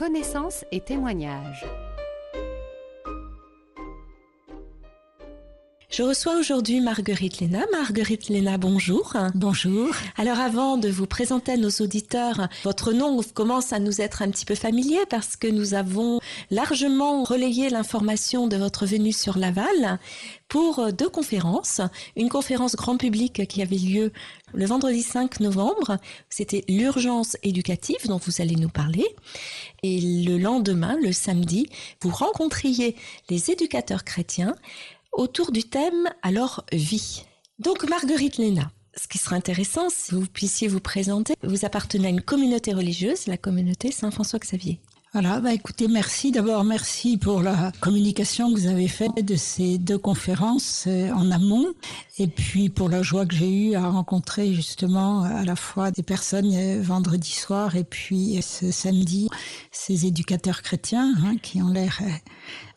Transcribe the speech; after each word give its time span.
Connaissances 0.00 0.64
et 0.72 0.80
témoignages. 0.80 1.66
Je 5.90 6.04
reçois 6.04 6.36
aujourd'hui 6.38 6.80
Marguerite 6.80 7.40
Léna. 7.40 7.64
Marguerite 7.72 8.28
Léna, 8.28 8.58
bonjour. 8.58 9.16
Bonjour. 9.34 9.88
Alors 10.16 10.38
avant 10.38 10.76
de 10.76 10.88
vous 10.88 11.06
présenter 11.06 11.50
à 11.50 11.56
nos 11.56 11.68
auditeurs, 11.68 12.48
votre 12.62 12.92
nom 12.92 13.20
commence 13.34 13.72
à 13.72 13.80
nous 13.80 14.00
être 14.00 14.22
un 14.22 14.30
petit 14.30 14.44
peu 14.44 14.54
familier 14.54 15.00
parce 15.10 15.34
que 15.34 15.48
nous 15.48 15.74
avons 15.74 16.20
largement 16.52 17.24
relayé 17.24 17.70
l'information 17.70 18.46
de 18.46 18.56
votre 18.56 18.86
venue 18.86 19.10
sur 19.10 19.36
Laval 19.36 19.98
pour 20.46 20.92
deux 20.92 21.08
conférences. 21.08 21.80
Une 22.14 22.28
conférence 22.28 22.76
grand 22.76 22.96
public 22.96 23.48
qui 23.48 23.60
avait 23.60 23.74
lieu 23.74 24.12
le 24.54 24.66
vendredi 24.66 25.02
5 25.02 25.40
novembre. 25.40 25.96
C'était 26.28 26.64
l'urgence 26.68 27.36
éducative 27.42 28.06
dont 28.06 28.20
vous 28.24 28.40
allez 28.40 28.54
nous 28.54 28.68
parler. 28.68 29.06
Et 29.82 30.00
le 30.00 30.38
lendemain, 30.38 30.96
le 31.02 31.10
samedi, 31.10 31.68
vous 32.00 32.10
rencontriez 32.10 32.94
les 33.28 33.50
éducateurs 33.50 34.04
chrétiens 34.04 34.54
autour 35.12 35.52
du 35.52 35.64
thème 35.64 36.08
alors 36.22 36.64
vie. 36.72 37.24
Donc 37.58 37.88
Marguerite 37.88 38.38
Léna, 38.38 38.70
ce 38.96 39.06
qui 39.08 39.18
serait 39.18 39.36
intéressant, 39.36 39.88
si 39.90 40.14
vous 40.14 40.26
puissiez 40.26 40.68
vous 40.68 40.80
présenter, 40.80 41.34
vous 41.42 41.64
appartenez 41.64 42.06
à 42.06 42.10
une 42.10 42.22
communauté 42.22 42.72
religieuse, 42.72 43.26
la 43.26 43.36
communauté 43.36 43.92
Saint-François-Xavier. 43.92 44.80
Voilà, 45.12 45.40
bah 45.40 45.52
écoutez, 45.52 45.88
merci 45.88 46.30
d'abord, 46.30 46.62
merci 46.62 47.18
pour 47.18 47.42
la 47.42 47.72
communication 47.80 48.54
que 48.54 48.60
vous 48.60 48.68
avez 48.68 48.86
faite 48.86 49.24
de 49.24 49.34
ces 49.34 49.76
deux 49.76 49.98
conférences 49.98 50.84
euh, 50.86 51.10
en 51.10 51.32
amont, 51.32 51.66
et 52.18 52.28
puis 52.28 52.68
pour 52.68 52.88
la 52.88 53.02
joie 53.02 53.26
que 53.26 53.34
j'ai 53.34 53.50
eue 53.50 53.74
à 53.74 53.88
rencontrer 53.88 54.54
justement 54.54 55.24
à 55.24 55.44
la 55.44 55.56
fois 55.56 55.90
des 55.90 56.04
personnes 56.04 56.54
euh, 56.54 56.80
vendredi 56.80 57.32
soir 57.32 57.74
et 57.74 57.82
puis 57.82 58.38
euh, 58.38 58.40
ce 58.40 58.70
samedi, 58.70 59.28
ces 59.72 60.06
éducateurs 60.06 60.62
chrétiens 60.62 61.12
hein, 61.24 61.34
qui 61.42 61.60
ont 61.60 61.70
l'air 61.70 62.00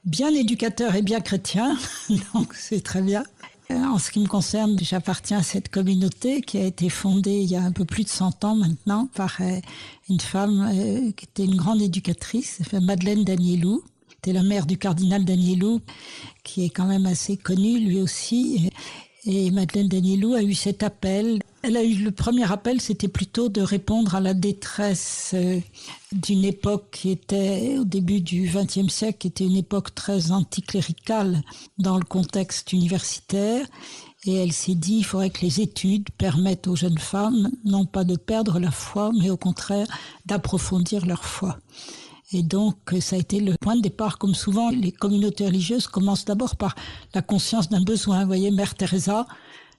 bien 0.05 0.33
éducateurs 0.33 0.95
et 0.95 1.01
bien 1.01 1.21
chrétiens, 1.21 1.77
donc 2.33 2.53
c'est 2.53 2.81
très 2.81 3.01
bien. 3.01 3.23
En 3.69 3.97
ce 3.97 4.11
qui 4.11 4.19
me 4.19 4.27
concerne, 4.27 4.77
j'appartiens 4.79 5.39
à 5.39 5.43
cette 5.43 5.69
communauté 5.69 6.41
qui 6.41 6.57
a 6.57 6.65
été 6.65 6.89
fondée 6.89 7.39
il 7.39 7.49
y 7.49 7.55
a 7.55 7.61
un 7.63 7.71
peu 7.71 7.85
plus 7.85 8.03
de 8.03 8.09
100 8.09 8.43
ans 8.43 8.55
maintenant 8.55 9.07
par 9.15 9.37
euh, 9.39 9.59
une 10.09 10.19
femme 10.19 10.69
euh, 10.71 11.11
qui 11.13 11.25
était 11.25 11.45
une 11.45 11.55
grande 11.55 11.81
éducatrice, 11.81 12.61
Madeleine 12.73 13.23
Danielou. 13.23 13.81
C'était 14.09 14.33
la 14.33 14.43
mère 14.43 14.65
du 14.65 14.77
cardinal 14.77 15.25
Danielou, 15.25 15.81
qui 16.43 16.65
est 16.65 16.69
quand 16.69 16.85
même 16.85 17.05
assez 17.05 17.35
connu 17.35 17.79
lui 17.79 17.99
aussi. 17.99 18.69
Et 19.25 19.49
Madeleine 19.49 19.87
Danielou 19.87 20.33
a 20.33 20.43
eu 20.43 20.53
cet 20.53 20.83
appel. 20.83 21.39
Elle 21.65 21.77
a 21.77 21.83
eu 21.83 21.93
le 21.93 22.11
premier 22.11 22.51
appel, 22.51 22.81
c'était 22.81 23.07
plutôt 23.07 23.47
de 23.47 23.61
répondre 23.61 24.15
à 24.15 24.19
la 24.19 24.33
détresse 24.33 25.31
euh, 25.33 25.61
d'une 26.11 26.43
époque 26.43 26.89
qui 26.91 27.09
était 27.09 27.77
au 27.79 27.85
début 27.85 28.19
du 28.19 28.51
XXe 28.53 28.93
siècle, 28.93 29.19
qui 29.19 29.27
était 29.27 29.45
une 29.45 29.55
époque 29.55 29.95
très 29.95 30.33
anticléricale 30.33 31.41
dans 31.77 31.97
le 31.97 32.03
contexte 32.03 32.73
universitaire. 32.73 33.65
Et 34.25 34.33
elle 34.33 34.51
s'est 34.51 34.75
dit, 34.75 34.97
il 34.97 35.05
faudrait 35.05 35.29
que 35.29 35.39
les 35.39 35.61
études 35.61 36.09
permettent 36.17 36.67
aux 36.67 36.75
jeunes 36.75 36.97
femmes 36.97 37.49
non 37.63 37.85
pas 37.85 38.03
de 38.03 38.17
perdre 38.17 38.59
la 38.59 38.71
foi, 38.71 39.13
mais 39.17 39.29
au 39.29 39.37
contraire 39.37 39.87
d'approfondir 40.25 41.05
leur 41.05 41.23
foi. 41.23 41.59
Et 42.33 42.43
donc, 42.43 42.75
ça 42.99 43.15
a 43.15 43.19
été 43.19 43.39
le 43.39 43.55
point 43.57 43.77
de 43.77 43.81
départ. 43.81 44.17
Comme 44.17 44.35
souvent, 44.35 44.69
les 44.69 44.91
communautés 44.91 45.45
religieuses 45.45 45.87
commencent 45.87 46.25
d'abord 46.25 46.57
par 46.57 46.75
la 47.13 47.21
conscience 47.21 47.69
d'un 47.69 47.83
besoin. 47.83 48.21
Vous 48.21 48.27
voyez, 48.27 48.51
Mère 48.51 48.75
Teresa, 48.75 49.27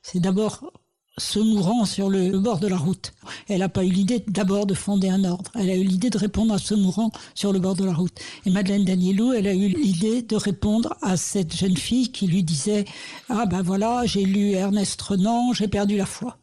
c'est 0.02 0.20
d'abord 0.20 0.70
se 1.18 1.38
mourant 1.38 1.84
sur 1.84 2.10
le, 2.10 2.38
bord 2.38 2.58
de 2.58 2.66
la 2.66 2.76
route. 2.76 3.12
Elle 3.48 3.60
n'a 3.60 3.68
pas 3.68 3.84
eu 3.84 3.90
l'idée 3.90 4.24
d'abord 4.26 4.66
de 4.66 4.74
fonder 4.74 5.08
un 5.08 5.24
ordre. 5.24 5.50
Elle 5.54 5.70
a 5.70 5.76
eu 5.76 5.84
l'idée 5.84 6.10
de 6.10 6.18
répondre 6.18 6.52
à 6.52 6.58
ce 6.58 6.74
mourant 6.74 7.12
sur 7.34 7.52
le 7.52 7.60
bord 7.60 7.76
de 7.76 7.84
la 7.84 7.92
route. 7.92 8.18
Et 8.46 8.50
Madeleine 8.50 8.84
Danielou, 8.84 9.32
elle 9.32 9.46
a 9.46 9.54
eu 9.54 9.69
l'idée 9.69 10.22
de 10.22 10.36
répondre 10.36 10.97
à 11.03 11.16
cette 11.16 11.56
jeune 11.56 11.76
fille 11.76 12.10
qui 12.10 12.26
lui 12.26 12.42
disait 12.42 12.84
ah 13.28 13.47
ben 13.47 13.62
voilà 13.62 14.03
j'ai 14.06 14.24
lu 14.24 14.53
Ernest 14.53 15.00
Renan, 15.00 15.53
j'ai 15.53 15.69
perdu 15.69 15.97
la 15.97 16.06
foi. 16.06 16.38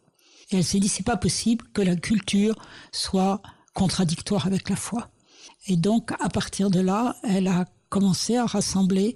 Et 0.52 0.58
elle 0.58 0.64
s'est 0.64 0.80
dit 0.80 0.88
c'est 0.88 1.04
pas 1.04 1.18
possible 1.18 1.66
que 1.74 1.82
la 1.82 1.96
culture 1.96 2.56
soit 2.92 3.42
contradictoire 3.74 4.48
avec 4.48 4.70
la 4.70 4.76
foi. 4.76 5.10
Et 5.68 5.76
donc, 5.76 6.12
à 6.20 6.30
partir 6.30 6.70
de 6.70 6.80
là, 6.80 7.16
elle 7.24 7.48
a 7.48 7.66
commencé 7.90 8.38
à 8.38 8.46
rassembler 8.46 9.14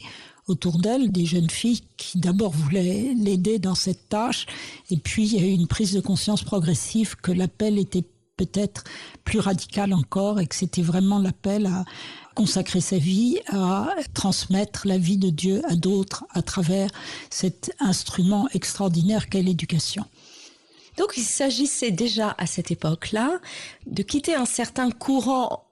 autour 0.47 0.77
d'elle 0.77 1.11
des 1.11 1.25
jeunes 1.25 1.49
filles 1.49 1.81
qui 1.97 2.19
d'abord 2.19 2.51
voulaient 2.51 3.13
l'aider 3.17 3.59
dans 3.59 3.75
cette 3.75 4.09
tâche. 4.09 4.45
Et 4.91 4.97
puis, 4.97 5.27
il 5.27 5.41
y 5.41 5.43
a 5.43 5.47
eu 5.47 5.51
une 5.53 5.67
prise 5.67 5.93
de 5.93 6.01
conscience 6.01 6.43
progressive 6.43 7.15
que 7.15 7.31
l'appel 7.31 7.77
était 7.77 8.03
peut-être 8.37 8.83
plus 9.23 9.39
radical 9.39 9.93
encore 9.93 10.39
et 10.39 10.47
que 10.47 10.55
c'était 10.55 10.81
vraiment 10.81 11.19
l'appel 11.19 11.65
à 11.67 11.85
consacrer 12.35 12.81
sa 12.81 12.97
vie, 12.97 13.39
à 13.47 13.89
transmettre 14.13 14.87
la 14.87 14.97
vie 14.97 15.17
de 15.17 15.29
Dieu 15.29 15.61
à 15.69 15.75
d'autres 15.75 16.25
à 16.31 16.41
travers 16.41 16.89
cet 17.29 17.73
instrument 17.79 18.47
extraordinaire 18.53 19.29
qu'est 19.29 19.41
l'éducation. 19.41 20.05
Donc 20.97 21.13
il 21.17 21.23
s'agissait 21.23 21.91
déjà 21.91 22.35
à 22.37 22.45
cette 22.45 22.71
époque-là 22.71 23.39
de 23.85 24.03
quitter 24.03 24.35
un 24.35 24.45
certain 24.45 24.91
courant 24.91 25.65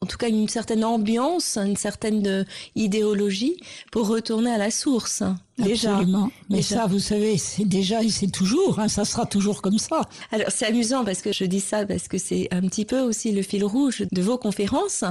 en 0.00 0.06
tout 0.06 0.16
cas 0.16 0.28
une 0.28 0.48
certaine 0.48 0.84
ambiance, 0.84 1.56
une 1.56 1.76
certaine 1.76 2.26
euh, 2.26 2.44
idéologie 2.76 3.56
pour 3.90 4.06
retourner 4.06 4.50
à 4.50 4.58
la 4.58 4.70
source. 4.70 5.24
Déjà. 5.58 5.94
Absolument. 5.94 6.30
Mais 6.50 6.62
ça, 6.62 6.86
vous 6.86 7.00
savez, 7.00 7.36
c'est 7.36 7.64
déjà 7.64 8.04
et 8.04 8.10
c'est 8.10 8.30
toujours, 8.30 8.78
hein, 8.78 8.86
ça 8.86 9.04
sera 9.04 9.26
toujours 9.26 9.60
comme 9.60 9.78
ça. 9.78 10.02
Alors 10.30 10.50
c'est 10.50 10.66
amusant 10.66 11.04
parce 11.04 11.20
que 11.20 11.32
je 11.32 11.44
dis 11.44 11.58
ça 11.58 11.84
parce 11.84 12.06
que 12.06 12.16
c'est 12.16 12.46
un 12.52 12.60
petit 12.60 12.84
peu 12.84 13.00
aussi 13.00 13.32
le 13.32 13.42
fil 13.42 13.64
rouge 13.64 14.04
de 14.12 14.22
vos 14.22 14.38
conférences. 14.38 15.02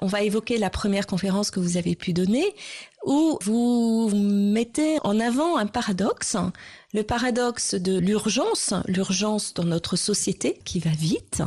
On 0.00 0.06
va 0.06 0.22
évoquer 0.22 0.58
la 0.58 0.70
première 0.70 1.06
conférence 1.06 1.52
que 1.52 1.60
vous 1.60 1.76
avez 1.76 1.94
pu 1.94 2.12
donner 2.12 2.44
où 3.04 3.38
vous 3.42 4.10
mettez 4.12 4.98
en 5.04 5.20
avant 5.20 5.56
un 5.56 5.66
paradoxe, 5.66 6.36
le 6.92 7.04
paradoxe 7.04 7.74
de 7.74 7.96
l'urgence, 7.96 8.74
l'urgence 8.86 9.54
dans 9.54 9.64
notre 9.64 9.94
société 9.94 10.58
qui 10.64 10.80
va 10.80 10.90
vite 10.90 11.42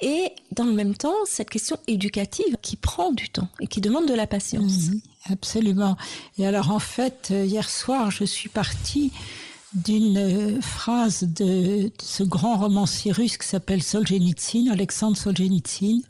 et 0.00 0.32
dans 0.52 0.64
le 0.64 0.72
même 0.72 0.94
temps 0.94 1.14
cette 1.24 1.50
question 1.50 1.78
éducative 1.86 2.56
qui 2.62 2.76
prend 2.76 3.12
du 3.12 3.28
temps 3.28 3.48
et 3.60 3.66
qui 3.66 3.80
demande 3.80 4.06
de 4.06 4.14
la 4.14 4.26
patience. 4.26 4.88
Mhm, 4.88 5.00
absolument. 5.30 5.96
Et 6.38 6.46
alors 6.46 6.70
en 6.70 6.78
fait, 6.78 7.28
euh, 7.30 7.44
hier 7.44 7.68
soir, 7.68 8.10
je 8.10 8.24
suis 8.24 8.48
partie 8.48 9.12
d'une 9.74 10.18
euh, 10.18 10.60
phrase 10.60 11.22
de 11.22 11.92
ce 12.02 12.22
grand 12.22 12.56
romancier 12.58 13.12
russe 13.12 13.36
qui 13.36 13.46
s'appelle 13.46 13.82
Solzhenitsyn, 13.82 14.70
Alexandre 14.70 15.16
Solzhenitsyn, 15.16 16.00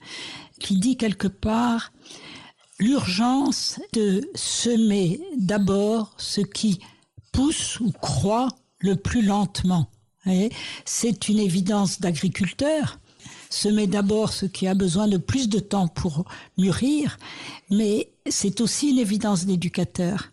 qui 0.58 0.76
dit 0.76 0.96
quelque 0.96 1.28
part 1.28 1.92
l'urgence 2.78 3.78
de 3.92 4.28
semer 4.34 5.20
d'abord 5.36 6.14
ce 6.16 6.40
qui 6.40 6.80
pousse 7.32 7.78
ou 7.80 7.92
croît 7.92 8.48
le 8.78 8.96
plus 8.96 9.22
lentement. 9.22 9.90
C'est 10.84 11.28
une 11.28 11.38
évidence 11.38 12.00
d'agriculteur, 12.00 12.98
semer 13.50 13.86
d'abord 13.86 14.32
ce 14.32 14.46
qui 14.46 14.66
a 14.66 14.74
besoin 14.74 15.08
de 15.08 15.18
plus 15.18 15.48
de 15.48 15.58
temps 15.58 15.88
pour 15.88 16.24
mûrir, 16.56 17.18
mais 17.68 18.10
c'est 18.28 18.60
aussi 18.60 18.90
une 18.90 18.98
évidence 18.98 19.44
d'éducateur. 19.44 20.32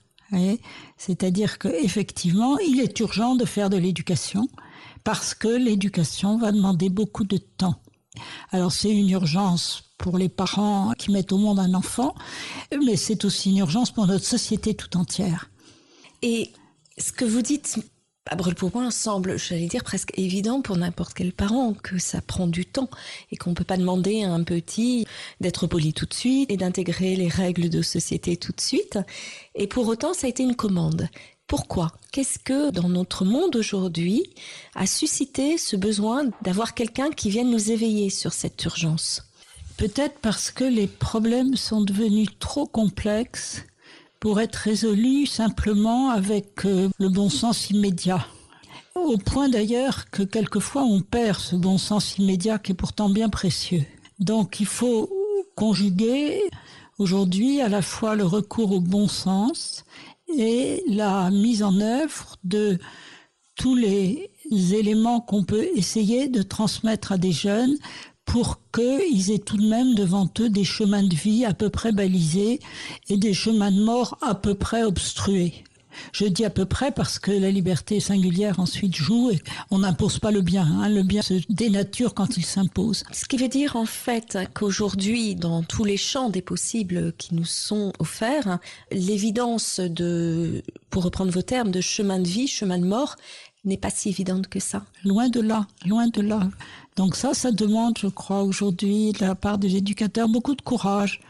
C'est-à-dire 0.98 1.58
qu'effectivement, 1.58 2.58
il 2.60 2.80
est 2.80 3.00
urgent 3.00 3.36
de 3.36 3.46
faire 3.46 3.70
de 3.70 3.78
l'éducation 3.78 4.48
parce 5.04 5.34
que 5.34 5.48
l'éducation 5.48 6.38
va 6.38 6.52
demander 6.52 6.90
beaucoup 6.90 7.24
de 7.24 7.38
temps. 7.38 7.82
Alors 8.52 8.72
c'est 8.72 8.92
une 8.92 9.10
urgence 9.10 9.84
pour 9.98 10.18
les 10.18 10.30
parents 10.30 10.92
qui 10.98 11.12
mettent 11.12 11.32
au 11.32 11.38
monde 11.38 11.60
un 11.60 11.74
enfant, 11.74 12.14
mais 12.72 12.98
c'est 12.98 13.26
aussi 13.26 13.52
une 13.52 13.58
urgence 13.58 13.92
pour 13.92 14.06
notre 14.06 14.26
société 14.26 14.74
tout 14.76 14.98
entière. 14.98 15.50
Et 16.22 16.52
ce 16.98 17.12
que 17.12 17.26
vous 17.26 17.42
dites 17.42 17.78
à 18.30 18.36
brûle 18.36 18.56
pour 18.56 18.72
semble, 18.92 19.38
j'allais 19.38 19.68
dire, 19.68 19.84
presque 19.84 20.18
évident 20.18 20.62
pour 20.62 20.78
n'importe 20.78 21.14
quel 21.14 21.34
parent 21.34 21.74
que 21.74 21.98
ça 21.98 22.22
prend 22.22 22.48
du 22.48 22.66
temps 22.66 22.90
et 23.32 23.38
qu'on 23.38 23.52
ne 23.52 23.56
peut 23.56 23.64
pas 23.64 23.78
demander 23.78 24.24
à 24.24 24.32
un 24.32 24.44
petit 24.44 25.06
d'être 25.42 25.68
poli 25.68 25.94
tout 25.94 26.06
de 26.06 26.14
suite 26.14 26.52
et 26.52 26.58
d'intégrer 26.58 27.16
les 27.16 27.28
règles 27.28 27.70
de 27.70 27.82
société 27.82 28.38
tout 28.38 28.52
de 28.52 28.62
suite. 28.62 29.00
Et 29.56 29.68
pour 29.68 29.88
autant, 29.88 30.14
ça 30.14 30.28
a 30.28 30.30
été 30.30 30.44
une 30.44 30.56
commande. 30.56 31.10
Pourquoi? 31.48 31.94
Qu'est-ce 32.12 32.40
que 32.40 32.72
dans 32.72 32.90
notre 32.90 33.24
monde 33.24 33.56
aujourd'hui 33.56 34.30
a 34.76 34.86
suscité 34.86 35.58
ce 35.58 35.76
besoin 35.76 36.26
d'avoir 36.42 36.74
quelqu'un 36.74 37.10
qui 37.10 37.30
vienne 37.30 37.50
nous 37.50 37.72
éveiller 37.72 38.10
sur 38.10 38.34
cette 38.34 38.64
urgence? 38.66 39.24
Peut-être 39.78 40.20
parce 40.22 40.52
que 40.52 40.64
les 40.64 40.88
problèmes 40.88 41.56
sont 41.56 41.82
devenus 41.82 42.30
trop 42.40 42.66
complexes 42.66 43.64
pour 44.20 44.40
être 44.42 44.56
résolu 44.56 45.26
simplement 45.26 46.10
avec 46.10 46.66
euh, 46.66 46.90
le 47.00 47.10
bon 47.10 47.30
sens 47.30 47.70
immédiat. 47.70 48.26
Au 48.96 49.18
point 49.18 49.48
d'ailleurs 49.48 50.10
que 50.10 50.24
quelquefois 50.24 50.84
on 50.84 51.02
perd 51.02 51.40
ce 51.40 51.56
bon 51.56 51.78
sens 51.78 52.18
immédiat 52.18 52.58
qui 52.58 52.72
est 52.72 52.76
pourtant 52.76 53.10
bien 53.10 53.30
précieux. 53.30 53.86
Donc 54.20 54.60
il 54.60 54.66
faut 54.66 55.10
conjuguer 55.56 56.42
aujourd'hui 56.98 57.62
à 57.62 57.70
la 57.70 57.82
fois 57.82 58.16
le 58.16 58.26
recours 58.26 58.72
au 58.72 58.80
bon 58.80 59.08
sens 59.08 59.86
et 60.36 60.84
la 60.88 61.30
mise 61.30 61.64
en 61.64 61.80
œuvre 61.80 62.38
de 62.44 62.80
tous 63.56 63.76
les 63.76 64.32
éléments 64.52 65.22
qu'on 65.22 65.44
peut 65.44 65.68
essayer 65.76 66.28
de 66.28 66.42
transmettre 66.42 67.12
à 67.12 67.18
des 67.18 67.32
jeunes 67.32 67.76
pour 68.28 68.60
qu'ils 68.72 69.32
aient 69.32 69.40
tout 69.40 69.58
de 69.58 69.68
même 69.68 69.96
devant 69.96 70.30
eux 70.40 70.50
des 70.50 70.66
chemins 70.66 71.02
de 71.02 71.16
vie 71.16 71.46
à 71.46 71.54
peu 71.54 71.70
près 71.70 71.92
balisés 71.92 72.60
et 73.10 73.18
des 73.18 73.34
chemins 73.34 73.72
de 73.72 73.82
mort 73.82 74.20
à 74.22 74.36
peu 74.36 74.54
près 74.54 74.84
obstrués. 74.84 75.64
Je 76.12 76.26
dis 76.26 76.46
à 76.46 76.50
peu 76.50 76.66
près 76.66 76.92
parce 76.92 77.18
que 77.18 77.32
la 77.32 77.50
liberté 77.50 78.00
singulière 78.00 78.60
ensuite 78.60 78.96
joue 78.96 79.32
et 79.32 79.40
on 79.72 79.80
n'impose 79.80 80.20
pas 80.20 80.30
le 80.30 80.42
bien. 80.42 80.66
Hein. 80.66 80.90
Le 80.90 81.04
bien 81.04 81.22
se 81.22 81.36
dénature 81.50 82.14
quand 82.14 82.38
il 82.38 82.46
s'impose. 82.46 83.04
Ce 83.12 83.26
qui 83.26 83.38
veut 83.38 83.48
dire 83.48 83.76
en 83.76 83.86
fait 83.86 84.38
qu'aujourd'hui, 84.54 85.34
dans 85.34 85.64
tous 85.64 85.86
les 85.86 85.98
champs 85.98 86.30
des 86.30 86.42
possibles 86.42 87.14
qui 87.18 87.34
nous 87.34 87.46
sont 87.46 87.94
offerts, 87.98 88.60
l'évidence 88.92 89.80
de, 89.80 90.64
pour 90.90 91.04
reprendre 91.04 91.32
vos 91.32 91.42
termes, 91.42 91.72
de 91.72 91.82
chemin 91.82 92.20
de 92.20 92.28
vie, 92.28 92.48
chemin 92.48 92.78
de 92.78 92.86
mort, 92.86 93.16
n'est 93.68 93.78
pas 93.78 93.90
si 93.90 94.10
évidente 94.10 94.48
que 94.48 94.60
ça. 94.60 94.86
Loin 95.04 95.30
de 95.30 95.40
là, 95.40 95.68
loin 95.86 96.08
de 96.08 96.22
là. 96.22 96.50
Donc 96.96 97.16
ça, 97.16 97.34
ça 97.34 97.52
demande, 97.52 97.98
je 97.98 98.08
crois, 98.08 98.44
aujourd'hui, 98.44 99.12
de 99.12 99.26
la 99.26 99.36
part 99.36 99.58
des 99.58 99.76
éducateurs, 99.76 100.30
beaucoup 100.30 100.56
de 100.56 100.62
courage 100.62 101.22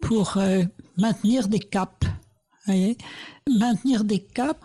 pour 0.00 0.38
euh, 0.38 0.62
maintenir 0.96 1.48
des 1.48 1.58
caps 1.58 2.06
voyez 2.66 2.96
Maintenir 3.50 4.04
des 4.04 4.20
caps 4.20 4.60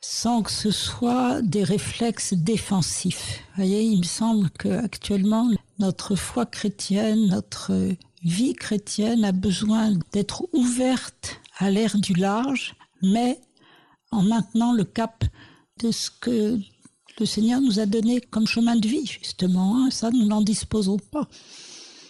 sans 0.00 0.42
que 0.42 0.50
ce 0.50 0.72
soit 0.72 1.42
des 1.42 1.62
réflexes 1.62 2.34
défensifs. 2.34 3.44
voyez, 3.54 3.82
il 3.82 3.98
me 3.98 4.04
semble 4.04 4.50
qu'actuellement, 4.50 5.48
notre 5.78 6.16
foi 6.16 6.44
chrétienne, 6.44 7.28
notre 7.28 7.72
vie 8.24 8.54
chrétienne 8.54 9.24
a 9.24 9.30
besoin 9.30 9.92
d'être 10.12 10.48
ouverte 10.52 11.40
à 11.58 11.70
l'ère 11.70 11.96
du 11.98 12.14
large, 12.14 12.74
mais 13.00 13.40
en 14.10 14.22
maintenant 14.22 14.72
le 14.72 14.84
cap 14.84 15.24
de 15.82 15.90
ce 15.90 16.10
que 16.10 16.58
le 17.18 17.26
Seigneur 17.26 17.60
nous 17.60 17.80
a 17.80 17.86
donné 17.86 18.20
comme 18.20 18.46
chemin 18.46 18.76
de 18.76 18.88
vie, 18.88 19.06
justement. 19.06 19.76
Hein. 19.76 19.90
Ça, 19.90 20.10
nous 20.10 20.26
n'en 20.26 20.40
disposons 20.40 20.98
pas. 20.98 21.28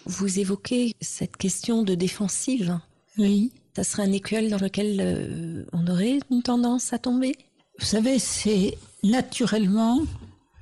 Vous 0.05 0.39
évoquez 0.39 0.95
cette 1.01 1.37
question 1.37 1.83
de 1.83 1.95
défensive. 1.95 2.79
Oui 3.19 3.53
ça 3.75 3.85
serait 3.85 4.03
un 4.03 4.13
écueil 4.13 4.51
dans 4.51 4.59
lequel 4.59 4.99
euh, 5.01 5.65
on 5.73 5.87
aurait 5.87 6.21
une 6.31 6.43
tendance 6.43 6.93
à 6.93 6.99
tomber? 6.99 7.37
Vous 7.79 7.87
savez, 7.87 8.19
c'est 8.19 8.77
naturellement, 9.03 10.01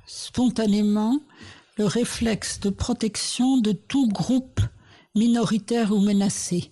spontanément, 0.07 1.19
le 1.77 1.85
réflexe 1.85 2.59
de 2.61 2.69
protection 2.69 3.57
de 3.57 3.73
tout 3.73 4.07
groupe 4.07 4.61
minoritaire 5.15 5.91
ou 5.91 5.99
menacé. 5.99 6.71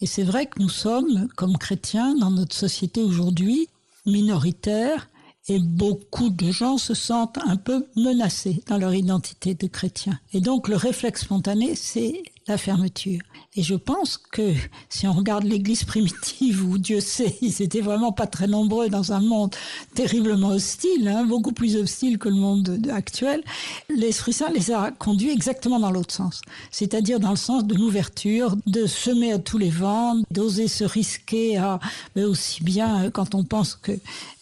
Et 0.00 0.06
c'est 0.06 0.24
vrai 0.24 0.46
que 0.46 0.60
nous 0.60 0.68
sommes, 0.68 1.28
comme 1.36 1.56
chrétiens, 1.56 2.14
dans 2.16 2.30
notre 2.30 2.54
société 2.54 3.00
aujourd'hui, 3.00 3.68
minoritaires, 4.06 5.08
et 5.48 5.58
beaucoup 5.58 6.30
de 6.30 6.50
gens 6.50 6.78
se 6.78 6.94
sentent 6.94 7.38
un 7.46 7.56
peu 7.56 7.86
menacés 7.96 8.62
dans 8.66 8.78
leur 8.78 8.94
identité 8.94 9.54
de 9.54 9.66
chrétien. 9.66 10.18
Et 10.32 10.40
donc 10.40 10.68
le 10.68 10.76
réflexe 10.76 11.22
spontané, 11.22 11.74
c'est 11.74 12.22
la 12.48 12.56
fermeture. 12.58 13.20
Et 13.56 13.62
je 13.62 13.74
pense 13.74 14.18
que 14.18 14.52
si 14.88 15.06
on 15.06 15.12
regarde 15.12 15.44
l'Église 15.44 15.84
primitive, 15.84 16.64
où 16.64 16.78
Dieu 16.78 17.00
sait, 17.00 17.36
ils 17.42 17.62
étaient 17.62 17.80
vraiment 17.80 18.12
pas 18.12 18.26
très 18.26 18.46
nombreux 18.46 18.88
dans 18.88 19.12
un 19.12 19.20
monde 19.20 19.54
terriblement 19.94 20.48
hostile, 20.48 21.08
hein, 21.08 21.24
beaucoup 21.24 21.52
plus 21.52 21.76
hostile 21.76 22.18
que 22.18 22.28
le 22.28 22.34
monde 22.34 22.86
actuel, 22.92 23.42
l'Esprit 23.88 24.32
Saint 24.32 24.50
les 24.50 24.70
a 24.70 24.90
conduits 24.90 25.30
exactement 25.30 25.80
dans 25.80 25.90
l'autre 25.90 26.14
sens. 26.14 26.42
C'est-à-dire 26.70 27.18
dans 27.18 27.30
le 27.30 27.36
sens 27.36 27.64
de 27.64 27.74
l'ouverture, 27.74 28.56
de 28.66 28.86
semer 28.86 29.32
à 29.32 29.38
tous 29.38 29.58
les 29.58 29.70
vents, 29.70 30.16
d'oser 30.30 30.68
se 30.68 30.84
risquer 30.84 31.56
à, 31.56 31.80
mais 32.14 32.24
aussi 32.24 32.62
bien 32.62 33.04
euh, 33.04 33.10
quand 33.10 33.34
on 33.34 33.44
pense 33.44 33.74
que, 33.74 33.92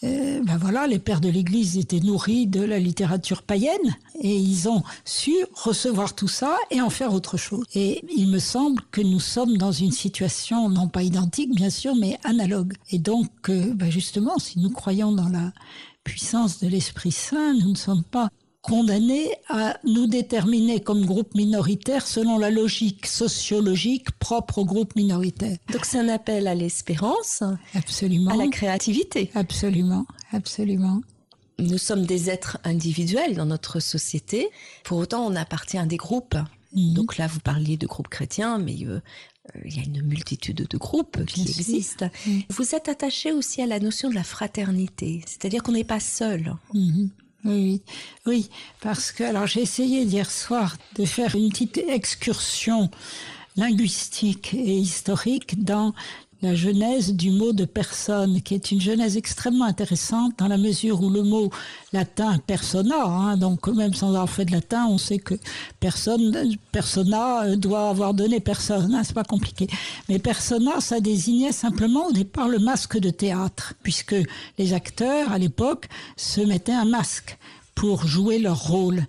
euh, 0.03 0.41
ben 0.43 0.57
voilà, 0.57 0.87
les 0.87 0.99
pères 0.99 1.21
de 1.21 1.29
l'Église 1.29 1.77
étaient 1.77 1.99
nourris 1.99 2.47
de 2.47 2.61
la 2.61 2.79
littérature 2.79 3.41
païenne 3.43 3.95
et 4.21 4.35
ils 4.35 4.69
ont 4.69 4.83
su 5.03 5.33
recevoir 5.53 6.13
tout 6.15 6.27
ça 6.27 6.57
et 6.71 6.81
en 6.81 6.89
faire 6.89 7.13
autre 7.13 7.37
chose. 7.37 7.65
Et 7.73 7.94
il 8.15 8.27
me 8.29 8.39
semble 8.39 8.81
que 8.91 9.01
nous 9.01 9.19
sommes 9.19 9.57
dans 9.57 9.71
une 9.71 9.91
situation 9.91 10.69
non 10.69 10.87
pas 10.87 11.03
identique 11.03 11.53
bien 11.55 11.69
sûr, 11.69 11.95
mais 11.95 12.17
analogue. 12.23 12.73
Et 12.91 12.99
donc, 12.99 13.29
euh, 13.49 13.73
bah, 13.73 13.89
justement, 13.89 14.37
si 14.39 14.59
nous 14.59 14.69
croyons 14.69 15.11
dans 15.11 15.29
la 15.29 15.53
puissance 16.03 16.59
de 16.59 16.67
l'Esprit 16.67 17.11
Saint, 17.11 17.53
nous 17.53 17.71
ne 17.71 17.75
sommes 17.75 18.03
pas 18.03 18.29
condamnés 18.61 19.31
à 19.47 19.77
nous 19.83 20.07
déterminer 20.07 20.79
comme 20.79 21.05
groupe 21.05 21.35
minoritaire 21.35 22.05
selon 22.05 22.39
la 22.39 22.49
logique 22.49 23.05
sociologique 23.05 24.11
propre 24.17 24.59
au 24.59 24.65
groupe 24.65 24.95
minoritaire. 24.95 25.57
Donc 25.71 25.85
c'est 25.85 25.99
un 25.99 26.09
appel 26.09 26.47
à 26.47 26.55
l'espérance, 26.55 27.43
absolument, 27.75 28.31
à 28.31 28.37
la 28.37 28.47
créativité, 28.47 29.29
absolument, 29.35 30.05
absolument. 30.31 31.01
Nous 31.59 31.77
sommes 31.77 32.05
des 32.05 32.29
êtres 32.29 32.57
individuels 32.63 33.35
dans 33.35 33.45
notre 33.45 33.79
société. 33.79 34.49
Pour 34.83 34.97
autant, 34.97 35.25
on 35.25 35.35
appartient 35.35 35.77
à 35.77 35.85
des 35.85 35.97
groupes. 35.97 36.35
Mhm. 36.75 36.93
Donc 36.93 37.17
là, 37.17 37.27
vous 37.27 37.39
parliez 37.39 37.77
de 37.77 37.87
groupes 37.87 38.09
chrétiens, 38.09 38.57
mais 38.57 38.77
euh, 38.83 38.99
euh, 39.55 39.61
il 39.65 39.75
y 39.75 39.79
a 39.79 39.83
une 39.83 40.01
multitude 40.01 40.67
de 40.69 40.77
groupes 40.77 41.25
qui 41.25 41.41
existent. 41.41 42.09
Vous 42.49 42.75
êtes 42.75 42.89
attaché 42.89 43.31
aussi 43.31 43.61
à 43.61 43.65
la 43.65 43.79
notion 43.79 44.09
de 44.09 44.15
la 44.15 44.23
fraternité, 44.23 45.21
c'est-à-dire 45.25 45.63
qu'on 45.63 45.71
n'est 45.71 45.83
pas 45.83 45.99
seul. 45.99 46.55
Mhm. 46.73 47.09
Oui, 47.45 47.83
oui, 48.25 48.49
parce 48.81 49.11
que 49.11 49.23
alors 49.23 49.45
j'ai 49.45 49.61
essayé 49.61 50.01
hier 50.01 50.31
soir 50.31 50.77
de 50.95 51.05
faire 51.05 51.35
une 51.35 51.49
petite 51.49 51.77
excursion 51.77 52.89
linguistique 53.55 54.55
et 54.55 54.77
historique 54.77 55.63
dans 55.63 55.93
la 56.45 56.53
genèse 56.53 57.13
du 57.13 57.31
mot 57.31 57.53
de 57.53 57.65
personne, 57.65 58.39
qui 58.41 58.53
est 58.53 58.71
une 58.71 58.79
genèse 58.79 59.17
extrêmement 59.17 59.65
intéressante 59.65 60.33
dans 60.37 60.47
la 60.47 60.57
mesure 60.57 61.01
où 61.01 61.09
le 61.09 61.23
mot 61.23 61.49
latin 61.91 62.37
persona, 62.37 63.03
hein, 63.03 63.35
donc 63.35 63.67
même 63.67 63.95
sans 63.95 64.09
avoir 64.09 64.29
fait 64.29 64.45
de 64.45 64.51
latin, 64.51 64.85
on 64.87 64.99
sait 64.99 65.17
que 65.17 65.33
persona 65.79 67.55
doit 67.55 67.89
avoir 67.89 68.13
donné 68.13 68.39
personne, 68.39 68.93
hein, 68.93 69.01
c'est 69.03 69.15
pas 69.15 69.23
compliqué. 69.23 69.67
Mais 70.07 70.19
persona, 70.19 70.79
ça 70.81 70.99
désignait 70.99 71.51
simplement 71.51 72.07
au 72.07 72.11
départ 72.11 72.47
le 72.47 72.59
masque 72.59 72.99
de 72.99 73.09
théâtre, 73.09 73.73
puisque 73.81 74.15
les 74.59 74.73
acteurs 74.73 75.31
à 75.31 75.39
l'époque 75.39 75.87
se 76.15 76.41
mettaient 76.41 76.73
un 76.73 76.85
masque 76.85 77.39
pour 77.73 78.05
jouer 78.05 78.37
leur 78.37 78.67
rôle. 78.67 79.03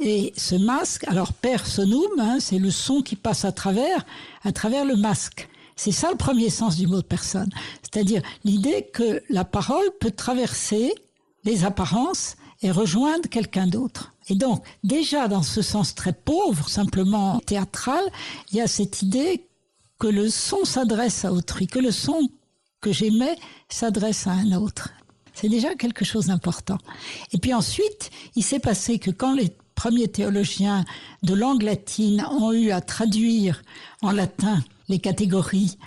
Et 0.00 0.32
ce 0.36 0.56
masque, 0.56 1.04
alors 1.06 1.32
personum, 1.32 2.10
hein, 2.18 2.38
c'est 2.40 2.58
le 2.58 2.72
son 2.72 3.02
qui 3.02 3.14
passe 3.14 3.44
à 3.44 3.52
travers, 3.52 4.04
à 4.42 4.50
travers 4.50 4.84
le 4.84 4.96
masque. 4.96 5.48
C'est 5.84 5.90
ça 5.90 6.12
le 6.12 6.16
premier 6.16 6.48
sens 6.48 6.76
du 6.76 6.86
mot 6.86 7.02
personne. 7.02 7.50
C'est-à-dire 7.82 8.22
l'idée 8.44 8.88
que 8.92 9.20
la 9.28 9.44
parole 9.44 9.84
peut 10.00 10.12
traverser 10.12 10.94
les 11.42 11.64
apparences 11.64 12.36
et 12.62 12.70
rejoindre 12.70 13.28
quelqu'un 13.28 13.66
d'autre. 13.66 14.12
Et 14.28 14.36
donc, 14.36 14.64
déjà 14.84 15.26
dans 15.26 15.42
ce 15.42 15.60
sens 15.60 15.96
très 15.96 16.12
pauvre, 16.12 16.68
simplement 16.68 17.40
théâtral, 17.40 18.04
il 18.52 18.58
y 18.58 18.60
a 18.60 18.68
cette 18.68 19.02
idée 19.02 19.48
que 19.98 20.06
le 20.06 20.30
son 20.30 20.64
s'adresse 20.64 21.24
à 21.24 21.32
autrui, 21.32 21.66
que 21.66 21.80
le 21.80 21.90
son 21.90 22.30
que 22.80 22.92
j'aimais 22.92 23.34
s'adresse 23.68 24.28
à 24.28 24.34
un 24.34 24.52
autre. 24.52 24.90
C'est 25.34 25.48
déjà 25.48 25.74
quelque 25.74 26.04
chose 26.04 26.26
d'important. 26.26 26.78
Et 27.32 27.38
puis 27.38 27.54
ensuite, 27.54 28.12
il 28.36 28.44
s'est 28.44 28.60
passé 28.60 29.00
que 29.00 29.10
quand 29.10 29.34
les 29.34 29.52
premiers 29.74 30.06
théologiens 30.06 30.84
de 31.24 31.34
langue 31.34 31.62
latine 31.62 32.24
ont 32.30 32.52
eu 32.52 32.70
à 32.70 32.80
traduire 32.80 33.62
en 34.00 34.12
latin 34.12 34.62
les 34.88 34.98
catégories 34.98 35.78